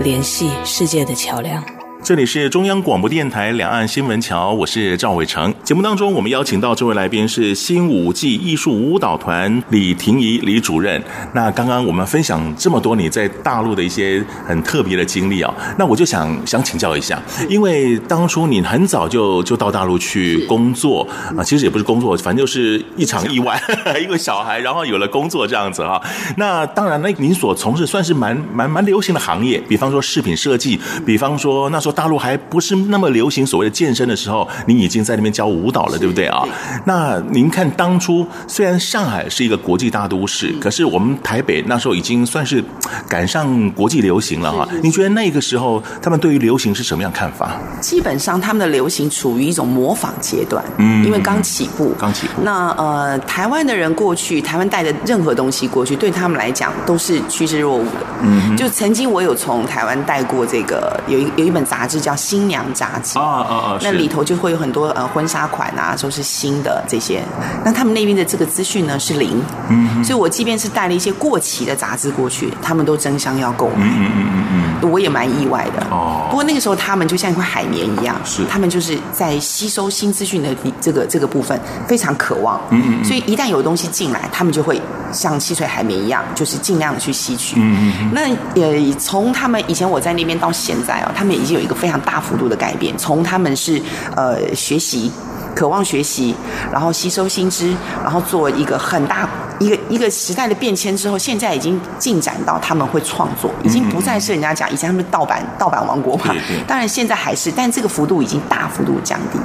[0.04, 1.63] 联系世界的桥梁。
[2.04, 5.54] 这里是中央广播电台两岸新闻桥，我是赵伟成。
[5.63, 11.02] 节目当中，我们邀请到这位来宾是新舞季艺术舞蹈团李婷仪李主任。
[11.34, 23.58] 那刚刚我们分享这么多你在大陆的一些很特别的经历啊，那我就想想请教一下，因为当初你很早就就到大陆去工作啊，其实也不是工作，反正就是一场意外，
[24.04, 26.02] 一个小孩，然后有了工作这样子啊。
[26.36, 31.92] 那当然，那您所从事算是蛮蛮蛮流行的行业，比方说饰品设计，比方说那时候。
[31.93, 36.43] 大陆还不是那么流行所谓的健身的时候，您已经在那边教舞蹈了，对不对啊？
[36.86, 42.63] 那您看当初虽然上海是一个国际大都市，可是我们台北那时候已经算是
[43.08, 44.67] 赶上国际流行了哈。
[44.82, 47.60] 您觉得那个时候他们对于流行是什么样看法？
[47.79, 52.41] 基本上他们的流行处于一种模仿阶段，嗯，因为刚起步，刚起步。
[52.43, 58.06] 那呃，台湾的人过去，台湾带的任何东西过去，对他们来讲都是趋之若鹜的。
[58.23, 61.83] 嗯，就曾经我有从台湾带过这个有一有一本杂。
[61.84, 63.78] 杂志叫《新娘杂志》啊啊啊！
[63.82, 67.22] 那里头就会有很多呃婚纱款啊，都是新的这些。
[67.65, 76.28] 那他们那边的这个资讯呢是零，嗯，所以我即便是带了一些过期的杂志过去，他们都争相要购买，嗯嗯嗯嗯，我也蛮意外的哦。
[76.30, 88.12] 不过那个时候他们就像一块海绵一样，是他们就是在吸收新资讯的这个这个部分非常渴望，嗯嗯，所以一旦有东西进来，他们就会像吸水海绵一样，就是尽量的去吸取，嗯嗯。
[88.13, 91.73] 那也从他们以前我在那边到现在哦，他们已经有一个。
[91.74, 93.82] 非常大幅度的改变，从他们是
[94.15, 95.12] 呃学习，
[95.56, 96.36] 渴望学习，
[96.71, 99.28] 然后吸收新知，然后做一个很大。
[99.60, 106.33] 一个一个时代的变迁之后，现在已经进展到他们会创作，已经不再是人家讲以前他们盗版盗版王国嘛。
[106.67, 109.39] 当然现在还是，但这个幅度已经大幅度降低。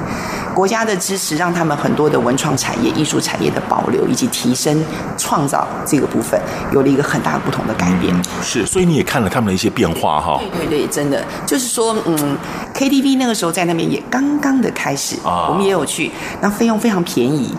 [0.54, 4.84] 国家的支持让他们很多的文创产业、艺术产业的保留以及提升
[5.16, 6.40] 创造这个部分
[6.72, 8.14] 有了一个很大不同的改变。
[8.42, 10.40] 是，所以你也看了他们的一些变化哈。
[10.40, 12.36] 对对对，真的就是说，嗯
[12.74, 17.54] ，KTV 那个时候在那边也刚刚的开始啊，我们也有去，那费用非常便宜。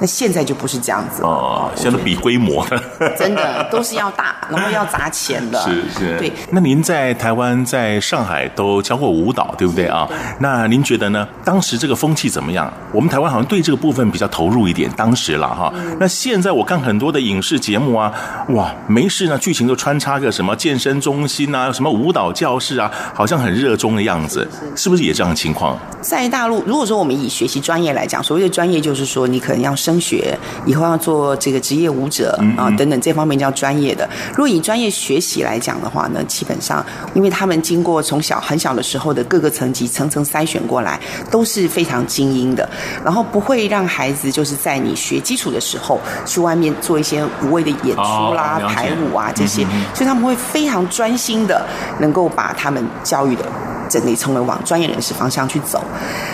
[0.00, 2.82] 那现在就不是这样子哦，现在比规模的，
[3.16, 5.60] 真的都是要大，然后要砸钱的。
[5.60, 6.32] 是是，对。
[6.50, 10.08] 那您在台湾、在上海都教过舞蹈，对不对啊？
[10.40, 11.28] 那您觉得呢？
[11.44, 12.72] 当时这个风气怎么样？
[12.92, 15.72] 我们台湾好像对这个部分比较投入一点，当时了哈。
[16.00, 18.12] 那现在我看很多的影视节目啊，
[18.48, 25.78] 哇，没事呢，剧情都穿插个什么健身中心啊，什么舞蹈教室啊，好像很热衷的样子，是不是也这样的情况？
[26.00, 29.74] 在大陆，如果说我们以学习专业来讲，所谓的专业就是说你可能要。
[29.84, 30.34] 升学
[30.64, 34.06] 以后要做这个职业舞者啊等等等这方面叫专业的。
[34.32, 42.68] 如果以专业学习来讲的话呢，基本上因为他们经过从小很小的时候的各个层级层层筛选过来，都是非常精英的。
[43.02, 51.64] 然后不会让孩子就是在你学基础的时候去外面做一些无谓的演出啦、排舞啊这些，所以他们会非常专心的
[52.00, 53.46] 能够把他们教育的
[53.88, 55.82] 整理成为往专业人士方向去走。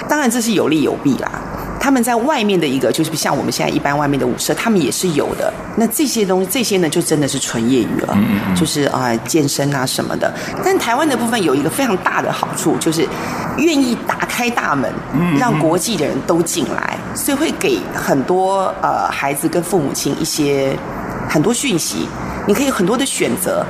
[0.09, 1.31] 当然这是有利有弊啦。
[1.81, 5.51] 他们在外面的一个，就是像我们现在一般外面的舞社，他们也是有的。
[5.77, 8.15] 那这些东西，这些呢，就真的是纯业余了，
[8.55, 10.31] 就是啊、呃，健身啊什么的。
[10.63, 13.09] 但台湾的部分有一个非常大的好处，就是
[13.57, 14.93] 愿意打开大门，
[15.39, 20.77] 让国际的人都进来，所以会给很多呃孩子跟父母亲一些
[21.31, 22.07] 很多讯息，
[22.47, 23.65] 你可以有很多的选择，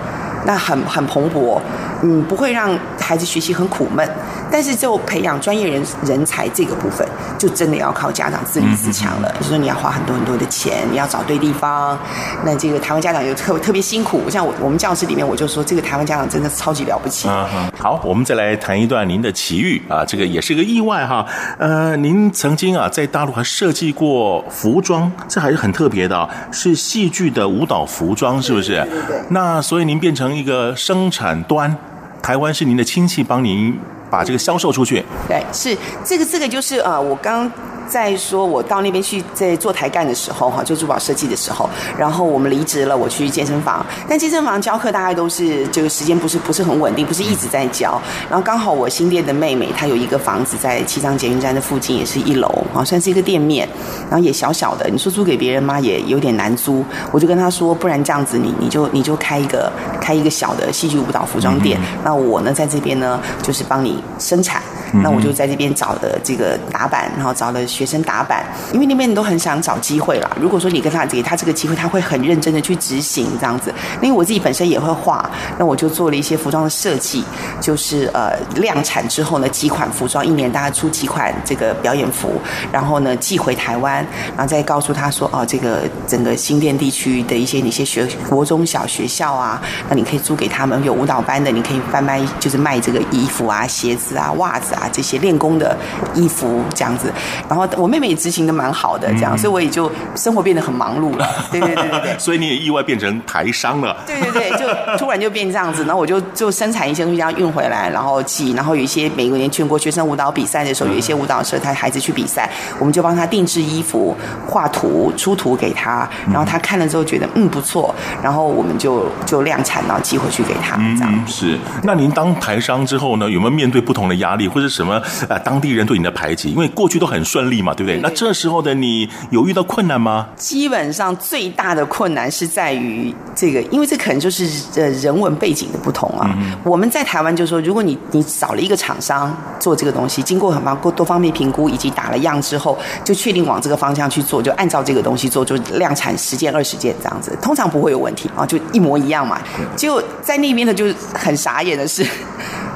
[0.44, 1.60] 那很很蓬勃，
[2.02, 2.76] 嗯，不会让。
[3.10, 4.08] 孩子学习很苦闷。
[4.52, 7.04] 但是就培养专业人人才这个部分，
[7.36, 9.28] 就真的要靠家长自立自强了。
[9.36, 11.98] 就是说你要花很多很多的钱，你要找对地方。
[12.44, 17.28] 那这个台湾家长又特特别辛苦，像我我们教室里面，我就说这个台湾家长真的超级了不起。
[17.28, 17.72] 嗯嗯。
[17.76, 21.26] 好，我们再来谈一段您的奇遇啊，这个也是个意外哈。
[21.58, 28.76] 呃，您曾经啊在大陆还设计过服装，这还是很特别的，是戏剧的舞蹈服装，是不是？
[28.82, 29.20] 对对对。
[29.30, 31.74] 那所以您变成一个生产端，
[32.22, 33.78] 台湾是您的亲戚帮您
[34.10, 35.04] 把这个销售出去。
[35.28, 37.50] 对，是这个这个就是呃，我刚。
[37.88, 43.84] 在说，我到那边去在做台干的时候，哈，做珠宝设计的时候，然后我们离职了，我去健身房。
[44.08, 48.00] 但健身房教课大概都是这个时间不是不是很稳定，不是一直在教。
[48.28, 53.68] 然后刚好我新店的妹妹，她有一个房子在七张捷运站的附近，也是一楼，啊，算是一个店面，
[54.08, 54.88] 然后也小小的。
[54.88, 55.80] 你说租给别人嘛？
[55.80, 56.84] 也有点难租。
[57.10, 59.68] 我就跟她说，不然这样子你，你你就你就开一个
[60.00, 61.76] 开一个小的戏剧舞蹈服装店。
[62.04, 64.62] 那我呢，在这边呢，就是帮你生产。
[64.92, 70.28] 那我就在这边找的这个打板，然后找了学生打板，因为那边人都很想找机会啦。
[70.40, 73.72] 如果说你跟他给他这个机会，他会很认真的去执行这样子。
[74.02, 77.24] 因为我自己本身也会画，那我就做了一些服装的设计，
[77.60, 82.40] 就是呃量产之后呢，几款服装，一年大概出几款这个表演服，
[82.72, 84.04] 然后呢寄回台湾，
[84.36, 94.78] 然后再告诉他说哦，这个整个新店地区的一些哪些学国中小学校啊，那你可以租给他们有舞蹈班的，你可以贩卖就是卖这个衣服啊、鞋子啊、袜子啊。
[94.80, 95.76] 啊，这些练功的
[96.14, 97.12] 衣服这样子，
[97.46, 101.28] 然后我妹妹也执行的蛮好的，这样，所以我也就生活变得很忙碌了。
[101.52, 103.94] 对对对对对，所以你也意外变成台商了。
[104.06, 114.16] 对对对，就突然就变这样子，然后我就就生产一些东西，这样运回来，然后寄，然后有一些美国年全国学生舞蹈比赛的时候，有一些舞蹈社他孩子去比赛，我们就帮他定制衣服、
[114.48, 120.78] 画图、出图给他，然后他看了之后觉得嗯不错，然后我们就就量产，然后寄回去给他。
[120.96, 121.58] 这样是。
[121.82, 124.70] 那您当台商之后呢，有没有面对不同的压力，或者？
[124.70, 125.36] 什么呃？
[125.40, 127.98] 当地人对你的排挤，因为过去都很顺利嘛，对不对？
[128.00, 130.28] 那这时候的你有遇到困难吗？
[130.36, 136.32] 基本上最大的困难是在于这个，因为这可能就是呃人文背景的不同啊。
[136.38, 149.40] 嗯、我们在台湾就说，如果你你找了一个厂商做这个东西，经过很多多方面评估以及打了样之后，就确定往这个方向去做，就按照这个东西做，就量产十件二十件这样子，通常不会有问题啊，就一模一样嘛。
[149.76, 152.06] 就在那边的就很傻眼的是，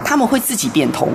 [0.04, 1.08] 他们会自己变通。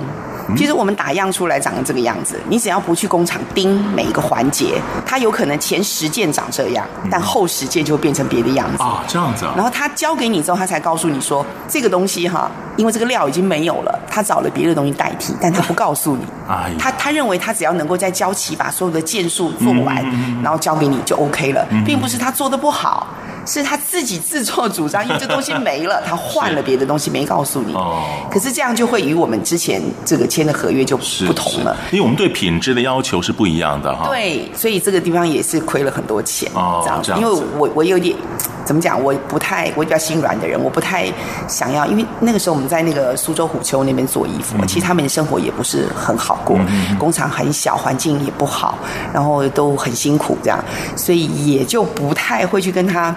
[0.56, 9.54] 其实我们打样出来长得这个样子，你只要不去工厂盯每一个环节，它有可能前十件长这样，但后十件就会变成别的样子啊，这样子啊。
[9.56, 16.24] 然后他交给你之后，他才告诉你说这个东西哈，因为这个料已经没有了，他找了别的东西代替，但他不告诉你。
[16.48, 20.04] 哎，他他认为他只要能够在交期把所有的件数做完，
[20.42, 23.06] 然后交给你就 OK 了，并不是他做的不好。
[23.46, 27.72] 是他自己自作主张，因为这东西没了，他换了别的东西，没告诉你。
[27.72, 28.02] 哦。
[28.30, 34.08] 可是这样就会与我们之前这个签的合约就不同了，因为我们对品质的要求是不一样的哈。
[34.08, 36.50] 对，所以这个地方也是亏了很多钱。
[36.54, 37.02] 哦，这样。
[37.02, 37.20] 这样。
[37.20, 38.16] 因为我我有点
[38.64, 41.12] 怎么讲，我不太我比较心软的人，我不太
[41.46, 48.78] 想要，因为那个时候我们在那个苏州虎丘那边做衣服，嗯、其实他们的生活也不是很好过，嗯、工厂很小，环境也不好，
[49.12, 50.58] 然后都很辛苦这样，
[50.96, 53.14] 所以也就不太会去跟他。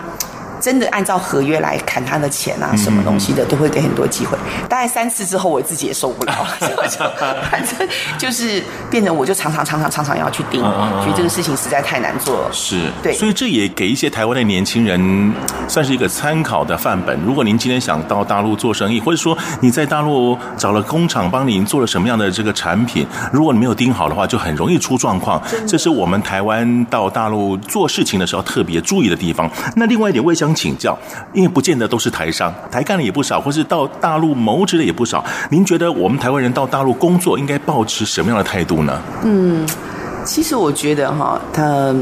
[0.64, 4.38] 真的按照合约来砍他的钱啊，什么东西的都会给很多机会。
[4.70, 6.48] 大概三次之后，我自己也受不了了，
[7.52, 7.86] 反正
[8.18, 12.50] 就是变成我就常常常常常常要去盯，所以这个事情实在太难做了。
[12.54, 15.34] 是，对，所以这也给一些台湾的年轻人
[15.68, 17.20] 算是一个参考的范本。
[17.26, 25.42] 如果您今天想到大陆做生意，或者说你在大陆找了工厂帮您做了什么样的这个产品，如果你没有盯好的话，就很容易出状况。
[25.68, 29.52] 这是我们台湾到大陆做事情的时候特别注意的地方。
[29.76, 30.53] 那另外一点，我也想。
[30.54, 30.98] 请教，
[31.34, 35.24] 因为不见得都是台商，台干的也不少，或是到大陆谋职的也不少。
[35.50, 39.02] 您觉得我们台湾人到大陆工作应该保持什么样的态度呢？
[39.24, 39.68] 嗯，
[40.26, 41.94] 其实我觉得哈，他。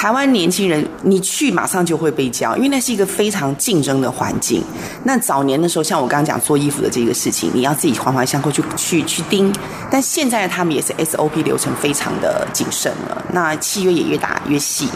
[0.00, 4.64] 台湾年轻人，你去马上就会被教，因为那是一个非常竞争的环境。
[5.04, 9.54] 那早年的时候，像我刚刚讲做衣服的这个事情，你要自己环环相扣去去去盯。
[9.90, 14.88] 但现在他们也是 SOP 流程非常的谨慎了，那契约也越打越细。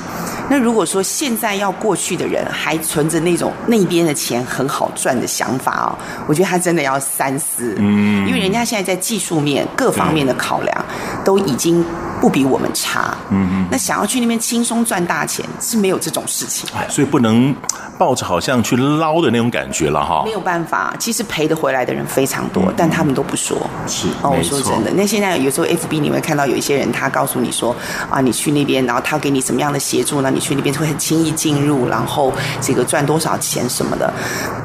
[0.49, 7.75] 那如果说现在要过去的人还存着那种那边的钱很好赚的想法哦，我觉得他真的要三思。
[7.77, 10.85] 嗯，因为人家现在在技术面各方面的考量
[11.23, 11.85] 都已经。
[12.21, 13.15] 不比我们差。
[13.29, 13.67] 嗯嗯。
[13.71, 17.55] 那想要去那边轻松赚大钱是没有这种事情，所以不能
[17.97, 20.23] 抱着好像去捞的那种感觉了哈。
[20.25, 23.57] 没有办法，其实赔得回来的人非常多，嗯、但他们都不说。
[23.87, 27.75] 是，哦，我说真的，那现在有时候 FB 你会看到有一些人，他告诉你说
[28.11, 30.31] 啊，你去那边，然后他给你什么样的协助呢？
[30.31, 34.13] 你去那边会很轻易进入，然后这个赚多少钱什么的，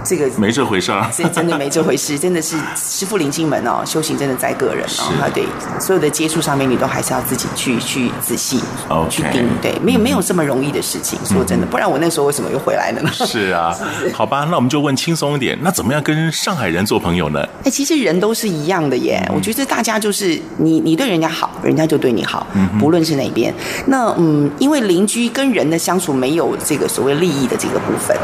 [0.03, 1.09] 这个没这回事啊。
[1.15, 5.13] 这真的没这回事，真的是师傅领进门哦，修行真的在个人哦。
[5.21, 5.45] 啊，对，
[5.79, 8.59] 所有的接触上面你都还是要自己去去仔细
[8.89, 9.09] Okay.
[9.09, 11.19] 去盯，对，没有没有这么容易的事情。
[11.25, 13.09] 说真的，不然我那时候为什么又回来了呢？
[13.25, 13.75] 是啊，
[14.13, 17.47] 好吧，那我们就问轻松一点，那怎么样跟上海人做朋友呢？
[17.63, 19.21] 哎，其实人都是一样的耶。
[19.33, 22.47] 我觉得大家就是你你对人家好，人家就对你好，
[22.79, 23.53] 不论是哪边。
[23.87, 28.15] 那嗯，因为邻居跟人的相处没有这个所谓利益的这个部分，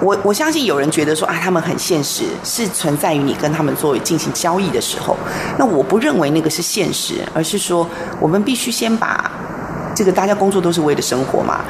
[0.00, 5.16] 我我相信有人觉得说啊，他们很现实，是存在于你跟他们做进行交易的时候。
[5.58, 7.88] 那我不认为那个是现实，而是说
[8.20, 9.30] 我们必须先把
[9.94, 11.60] 这个大家工作都是为了生活嘛。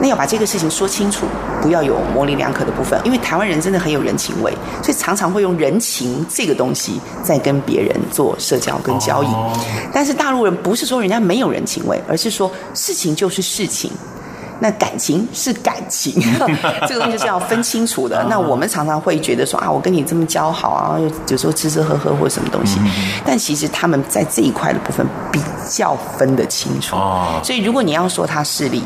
[0.00, 1.26] 那要把这个事情说清楚，
[1.60, 4.52] 不要有模棱两可的部分，因为台湾人真的很有人情味，
[4.82, 9.28] 所以常常会用人情这个东西在跟别人做社交跟交易。
[9.92, 13.90] 但是大陆人不是说人家没有人情味，而是说事情就是事情。
[14.62, 16.14] 那感情是感情，
[16.86, 18.24] 这个东西是要分清楚的。
[18.30, 20.96] 那我们常常会觉得说啊，我跟你这么交好啊，
[21.28, 22.78] 有时候吃吃喝喝或什么东西，
[23.26, 26.94] 但其实他们在这一块的部分比较分得清楚。
[27.42, 28.84] 所以如果你要说他势利，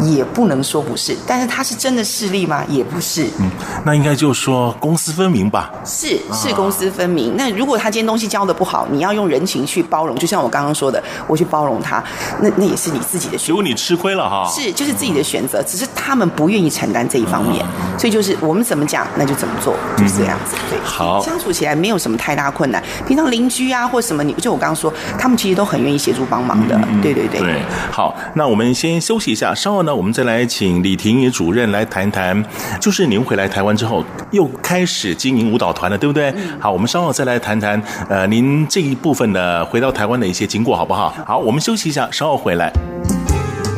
[0.00, 2.64] 也不能说不是，但是他是真的势利吗？
[2.68, 3.26] 也不是。
[3.38, 3.50] 嗯，
[3.84, 5.70] 那应该就说公私分明吧。
[5.84, 7.36] 是是公私分明。
[7.36, 12.02] 那如果他今天东西教的不好，你要用人情去包容，就像我刚刚说的，我去包容他，
[12.40, 13.46] 那那也是你自己的选择。
[13.46, 14.50] 结果你吃亏了哈。
[14.50, 17.64] 是，就是自己的选择，只是他们不愿意承担这一方面，
[17.98, 20.56] 所以就是我们怎么讲，那就怎么做，就是这样子。
[20.70, 22.82] 对，好，相处起来没有什么太大困难。
[23.06, 26.80] 平常邻居啊或什么，你就我刚刚说，他们其实都很愿意协助帮忙的。
[27.02, 27.40] 对对对。
[27.40, 32.44] 对，好，那我们先休息一下，稍后呢，我们再来请李婷仪主任来谈谈，
[32.80, 36.34] 就是您回来台湾之后又开始经营舞蹈团了，对不对？
[36.58, 41.14] 好，我们稍后再来谈谈，呃，您这一部分的回到台湾的一些经过，好不好？
[41.26, 42.72] 好，我们休息一下，稍后回来。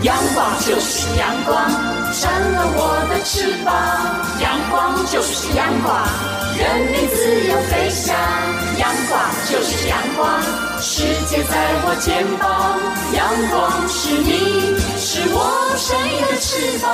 [0.03, 1.71] 阳光就是阳光，
[2.13, 3.75] 成了我的翅膀。
[4.43, 6.07] 阳光就是阳光，
[6.59, 8.34] 任你自由飞翔。
[9.55, 10.43] 就是阳光，
[10.81, 12.77] 世界在我肩膀。
[13.15, 15.39] 阳光是你，是我
[15.77, 16.91] 生命的翅膀。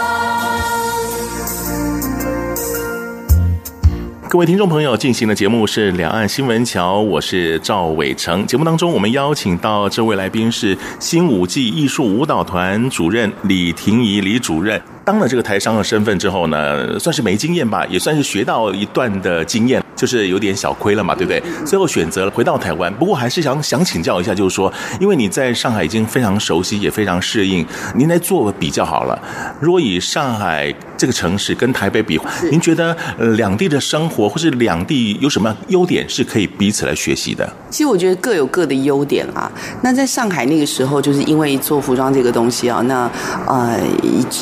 [4.29, 8.47] 各位听众朋友，进行的节目是两岸新闻桥，我是赵伟成。
[8.47, 14.79] 节目当中，我们邀请到这位来宾是新舞季艺术舞蹈团主任李婷仪李主任。
[15.05, 21.43] 当了这个台商的身份之后呢，算是没经验吧，也算是学到一段的经验，就是有点小亏了嘛，对不对？
[21.65, 22.93] 最后选择了回到台湾。
[22.95, 29.21] 不过还是想想请教一下，就是说，因为你在上海已经非常熟悉，也非常适应，您来做比较好了。
[29.59, 32.21] 如果以上海这个城市跟台北比，
[32.51, 37.51] 您觉得呃两地的生活或是两地有什么优点是可以彼此来学习的？
[37.71, 39.51] 其实我觉得各有各的优点啊。
[39.83, 43.11] 那在上海那个时候，就是因为做服装这个东西啊，那
[43.47, 43.79] 呃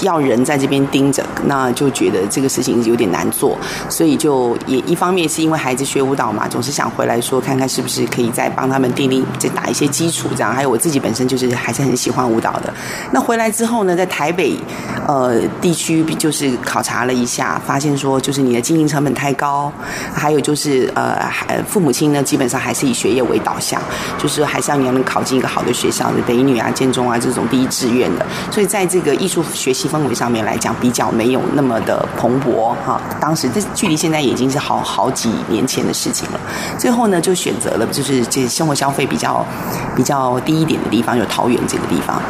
[0.03, 0.59] 要人在。
[0.59, 3.57] 这边盯着，那就觉得这个事情有点难做，
[3.89, 10.53] 所以就也一方面是因为孩子学舞蹈嘛，总是想回来说看看是不是可以再帮他们奠定、再打一些基础，这样。
[10.53, 12.75] 还有我自己本身就是还是很喜欢舞蹈的。
[13.13, 14.57] 那回来之后呢，在台北
[15.07, 19.73] 呃地区就是考察了一下，发现说就是你的经营成本太高，
[20.13, 21.31] 还有就是呃
[21.69, 23.81] 父母亲呢基本上还是以学业为导向，
[24.19, 28.27] 就是还是要你能考进一个好的学校，北女啊、建中啊这种第一志愿的。
[28.51, 36.41] 所以在这个艺术学习氛围上面来讲比较没有那么的蓬勃哈，当时这距离现在已经是好好几年前的事情了。
[36.79, 39.45] 最后呢，就选择了就是这生活消费比较
[39.97, 42.21] 比较低一点的地方，有桃园这个地方。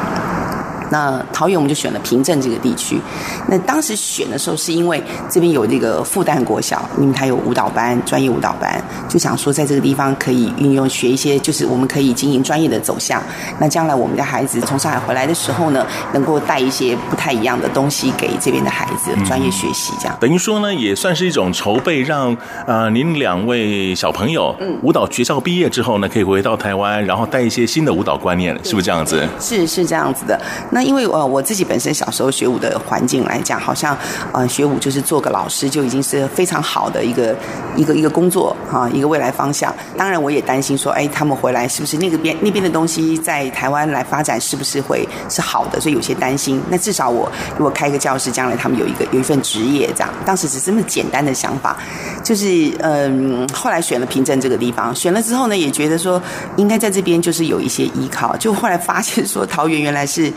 [0.91, 3.01] 那桃园我们就选了平镇这个地区。
[3.49, 13.23] 那当时选的时候，是因为这边有这个复旦国小，因为它有舞蹈班，专业舞蹈班，就想说在这个地方可以运用学一些，就是我们可以经营专业的走向。
[13.59, 20.17] 那将来我们的孩子从上海回来的时候呢，能够带一些不太一样的东西给这边的孩子专业学习，这样。
[20.21, 22.37] 等于说呢，也算是一种筹备，让
[22.67, 29.27] 呃您两位小朋友，舞蹈学校毕业之后呢，可以回到台湾，然后带一些新的舞蹈观念，是不是这样子？
[29.41, 30.39] 是是这样子的。
[30.71, 33.99] 那那因为呃我自己本身小时候学舞的环境来讲，好像
[34.33, 37.37] 呃学舞就是做个老师就已经是非常好的一个
[37.75, 39.75] 一个一个工作哈，一个未来方向。
[39.97, 45.81] 当然我也担心说，哎，他们回来是不是那个边那边的东西在台湾来发展是不是会是好的？
[45.81, 46.63] 所以有些担心。
[46.71, 50.15] 那至少我如果开个教室，将来他们有一个有一份职业这样。
[50.25, 51.77] 当时只是这么简单的想法，
[52.23, 56.23] 就是嗯，后来选了平镇这个地方，选了之后呢，也觉得说
[56.57, 58.37] 应该在这边就是有一些依靠。
[58.37, 60.33] 就后来发现说，桃园原来是。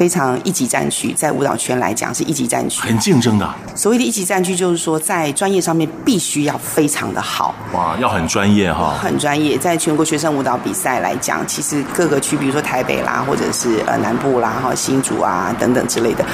[0.00, 3.46] 非常一级战区，在舞蹈圈来讲是一级战区，很竞争的。
[3.74, 7.54] 所谓的一级战区，就是说在专业上面必须要非常的好。
[7.74, 8.94] 哇，要很专业哈。
[8.98, 16.24] 很专业，在全国学生舞蹈比赛来讲，其实各个区，比如说台北啦，或者是呃南部啦，哈新竹啊等等之类的，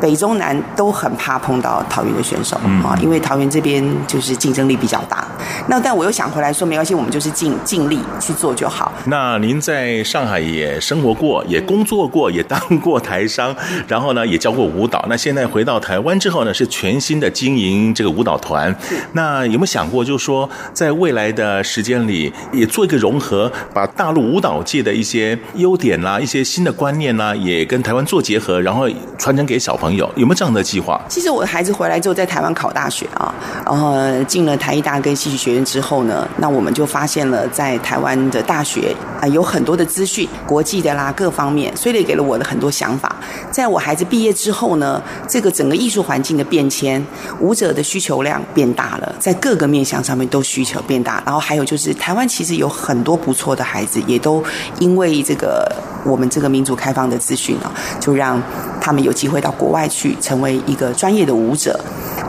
[0.00, 2.54] 北中南都很怕碰到桃园的选手
[2.84, 5.26] 啊，嗯、因为桃园这边就是竞争力比较大。
[5.66, 8.92] 那但我又想回来说，没关系，我们就是尽尽力去做就好。
[9.04, 13.15] 那您在上海也生活过，也工作过，也当过台。
[13.16, 13.56] 台商，
[13.88, 15.02] 然后呢也教过舞蹈。
[15.08, 18.74] 那现在回到台湾之后呢，是全新的经营这个舞蹈团。
[19.12, 28.86] 那有没有想过，就是说在未来的时间里，也做一个融合，把大陆舞蹈界的一些优点啦、一些新的观念啦，也跟台湾做结合，然后
[29.16, 30.10] 传承给小朋友？
[30.16, 31.00] 有没有这样的计划？
[31.08, 43.16] 其实我的孩子回来之后，在台湾考大学啊，然后进了台艺大跟戏剧学院之后呢，那我们就发现了在台湾的大学啊有很多的资讯，国际的啦各方面，所以也给了我的很多想法。
[43.50, 47.04] 在我孩子毕业之后呢，这个整个艺术环境的变迁，
[47.40, 51.22] 舞者的需求量变大了，在各个面向上面都需求变大。
[51.24, 54.42] 然后还有就是，台湾其实有很多不错的孩子，也都
[54.78, 55.70] 因为这个
[56.04, 58.40] 我们这个民主开放的资讯啊，就让
[58.80, 61.78] 他们有机会到国外去成为一个专业的舞者。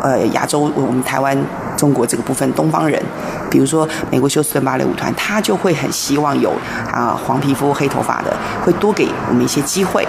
[0.03, 1.35] 呃，亚洲我们台湾
[1.75, 3.01] 中国这个部分东方人，
[3.49, 6.53] 比如说美国休斯顿芭蕾舞团，他就会很希望有
[6.91, 10.07] 啊黄皮肤黑头发的，会多给我们一些机会。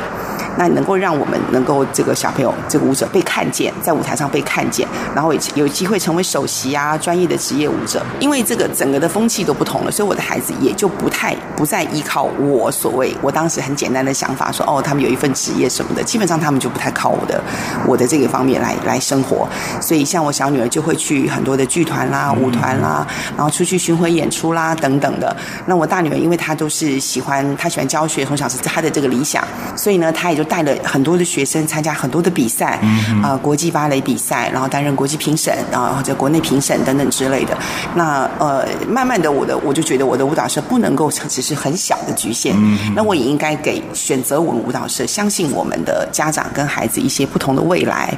[0.56, 8.04] 那能够让我们能够这个小朋友这个舞者被看见，在舞台上被看见，然后也有机会成为首席啊，专业的职业舞者。
[8.18, 17.40] 因为这个整个的风气都不同了，所以我的孩子也就不太不再依靠我所谓我当时很简单的想法说哦，他们有一份职业什么的，基本上他们就不太靠我的
[17.86, 19.48] 我的这个方面来来生活。
[19.80, 25.36] 所以像我小女儿就会去很多的剧团啦、舞团啦，然后出去巡回演出啦等等的。
[25.66, 29.46] 那我大女儿因为她都是喜欢她喜欢教学，从小是她的这个理想，
[29.76, 30.47] 所以呢，她也就。
[30.48, 32.80] 带了很多的学生参加很多的比赛，
[33.22, 37.56] 啊，国际芭蕾比赛，然后担任国际评审啊，或者国内评审等等之类的。
[37.94, 42.54] 那呃，慢慢的，我的我就觉得我的舞蹈社不能够只是很小的局限，
[42.94, 48.12] 那我也应该给选择我们舞蹈社，相信我们的家长跟孩子一些不同的未来。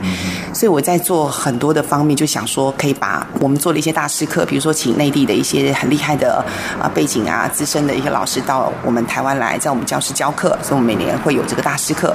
[0.54, 6.44] 所以我在做很多的方面，就想说可以把我们做了一些大师课，比如说请内地的一些很厉害的
[6.80, 12.09] 啊背景啊资深的一些老师到我们台湾来，在我们教室教课，所以我们每年会有这个大师课。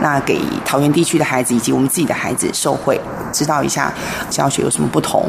[0.00, 3.00] 那给桃园地区的孩子以及我们自己的孩子受惠，
[3.32, 3.92] 知道一下
[4.30, 5.26] 教学有什么不同。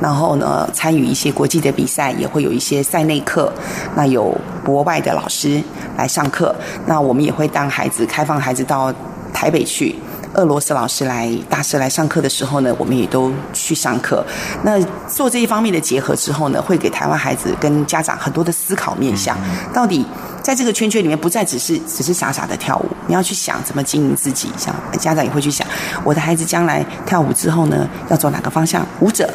[0.00, 3.52] 然后呢，参与一些国际的比赛，也会有一些赛内课。
[3.94, 5.62] 那有国外的老师
[5.96, 6.54] 来上课，
[6.86, 8.92] 那我们也会当孩子开放孩子到
[9.32, 9.94] 台北去。
[10.36, 14.26] 俄罗斯老师来大师来上课的时候呢，我们也都去上课。
[14.64, 19.38] 那做这一方面的结合之后呢，会给台湾孩子跟家长很多的思考面向。
[19.72, 20.04] 到底
[20.44, 24.50] 在这个圈圈里面，不再只是只是傻傻的跳舞，你要去想怎么经营自己。
[24.58, 25.66] 像家长也会去想，
[26.04, 28.86] 我的孩子将来跳舞之后呢，要走哪个方向？
[29.00, 29.26] 舞者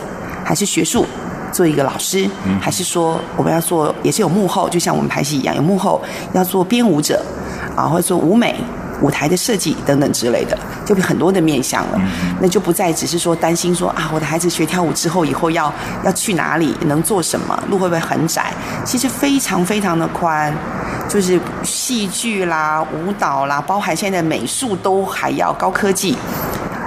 [0.46, 1.04] 还是学术？
[1.52, 2.30] 做一个老师，
[2.62, 6.00] 还是说我们要做也是有幕后，就像我们拍戏一样，有幕后
[6.32, 7.26] 要做编舞者
[7.76, 8.56] 啊，或者说舞美。
[9.02, 12.02] 舞台的设计等等之类的，就很多的面向了，
[12.42, 18.52] 那就不再只是说担心说啊，我的孩子学跳舞之后以后要要去哪里，能做什么，路会不会很窄？
[18.84, 20.54] 其实非常非常的宽，
[21.10, 26.16] 就是戏剧啦、舞蹈啦，包含现在美术都还要高科技。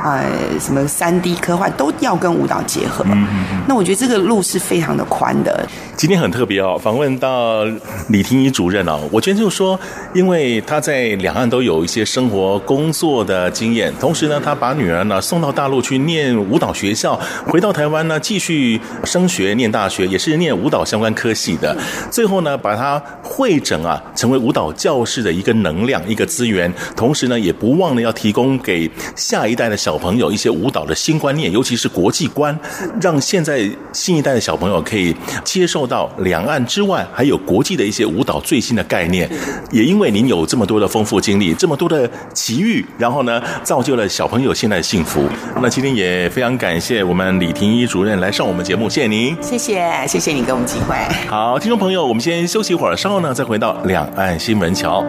[0.03, 5.64] 呃，什么三 D 科幻都要跟舞蹈结合，嗯嗯嗯，那我觉得这个路是非常的宽的。
[5.96, 7.64] 今天很特别哦，访问到
[8.09, 9.78] 李婷宜主任哦，我觉得就是说，
[10.12, 21.76] 因为他在两岸都有一些生活工作的经验，同时呢，他把女儿呢送到大陆去念舞蹈学校，回到台湾呢继续升学念大学，也是念舞蹈相关科系的，
[22.11, 29.91] 最后呢把它会诊啊，成为舞蹈教室的一个能量、一个资源，同时呢也不忘了要提供给下一代的小。
[29.93, 32.59] 小朋友一些舞蹈的新观念，尤其是国际观，
[32.99, 35.14] 让现在新一代的小朋友可以
[35.45, 39.30] 接受到两岸之外还有国际的一些舞蹈最新的概念。
[39.70, 45.28] 也因为您有这么多的丰富经历，这么多的奇遇，然后呢，造就了小朋友现在的幸福。
[45.61, 49.36] 那今天也非常感谢我们李婷一主任来上我们节目，谢谢您。
[49.43, 50.97] 谢谢，谢谢你给我们机会。
[51.28, 55.05] 好，听众朋友，我们先休息一会儿，稍后呢再回到两岸新闻桥。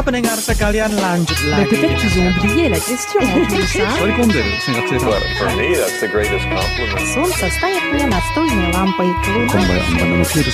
[0.02, 1.70] pendengar sekalian lanjut Mais lagi.
[1.76, 3.86] peut-être qu'ils ont oublié la question en tout ça.
[3.98, 5.18] Sekundel, singkat cerita.
[5.38, 7.06] For me, that's the greatest compliment.
[7.12, 9.10] Солнце станет мне настольной лампой.
[9.52, 9.76] Hola,
[10.24, 10.46] Sol.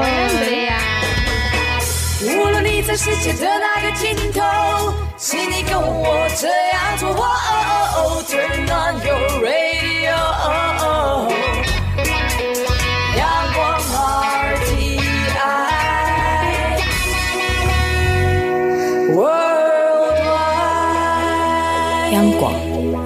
[0.00, 0.80] Andrea.
[2.22, 4.40] 无论你在世界的哪个尽头，
[5.16, 7.10] 请你跟我这样做。
[7.10, 9.55] 哦 Turn on your radio，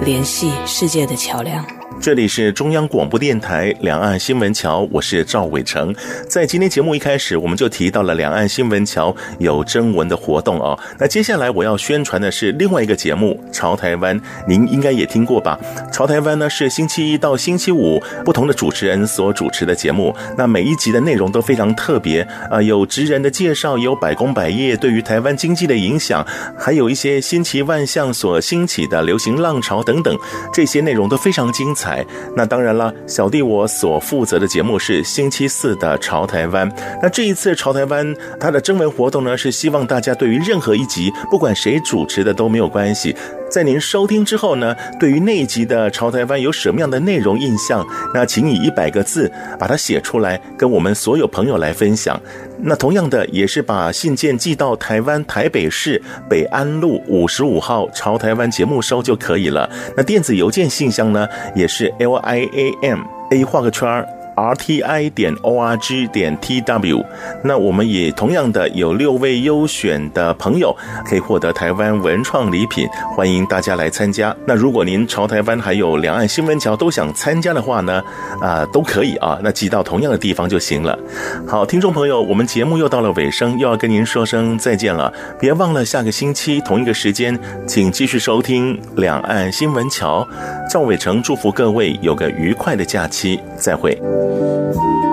[0.04, 1.81] 联系世界的桥梁。
[2.02, 5.94] 这里是中央广播电台两岸新闻桥，我是赵伟成。
[6.28, 10.76] 在今天节目一开始，我们就提到了两岸新闻桥有征文的活动哦。
[10.98, 15.56] 那接下来我要宣传的是另外一个节目《潮台湾》，您应该也听过吧？
[15.92, 20.12] 《潮台湾》呢是星期一到星期五不同的主持人所主持的节目。
[20.36, 26.26] 那每一集的内容都非常特别啊，有职人的介绍，也有百工百业对于台湾经济的影响，
[26.58, 30.18] 还有一些新奇万象所兴起的流行浪潮等等，
[30.52, 31.91] 这些内容都非常精彩。
[32.36, 36.70] 那当然了，小弟我所负责的节目是星期四的潮台湾。
[37.02, 43.14] 那这一次潮台湾它的征文活动呢，是希望大家对于任何一集，不管谁主持的都没有关系，
[43.52, 52.18] 在您收听之后呢，对于那一集的潮台湾有什么样的内容印象，那请以一百个字把它写出来，跟我们所有朋友来分享。
[52.60, 56.00] 那同样的，也是把信件寄到台湾台北市
[56.30, 59.68] 北安路五十五号潮台湾节目收就可以了。
[59.94, 63.00] 那电子邮件信箱呢，也是 l i a m
[63.30, 64.08] a 画个圈儿。
[64.34, 67.04] R t i 点 o r g 点 t w，
[67.44, 70.74] 那我们也同样的有六位优选的朋友
[71.04, 74.34] 可以获得台湾文创礼品，欢迎大家来参加。
[74.46, 78.02] 那如果您朝台湾还有两岸新闻桥都想参加的话呢，
[78.40, 80.98] 啊，都可以啊，那寄到同样的地方就行了。
[81.46, 85.12] 好，听众朋友，我们节目又到了尾声，又要跟您说声再见了。
[85.38, 90.26] 别忘了下个星期同一个时间，请继续收听两岸新闻桥。
[90.70, 94.00] 赵伟成祝福各位有个愉快的假期，再会。
[94.24, 95.11] 嗯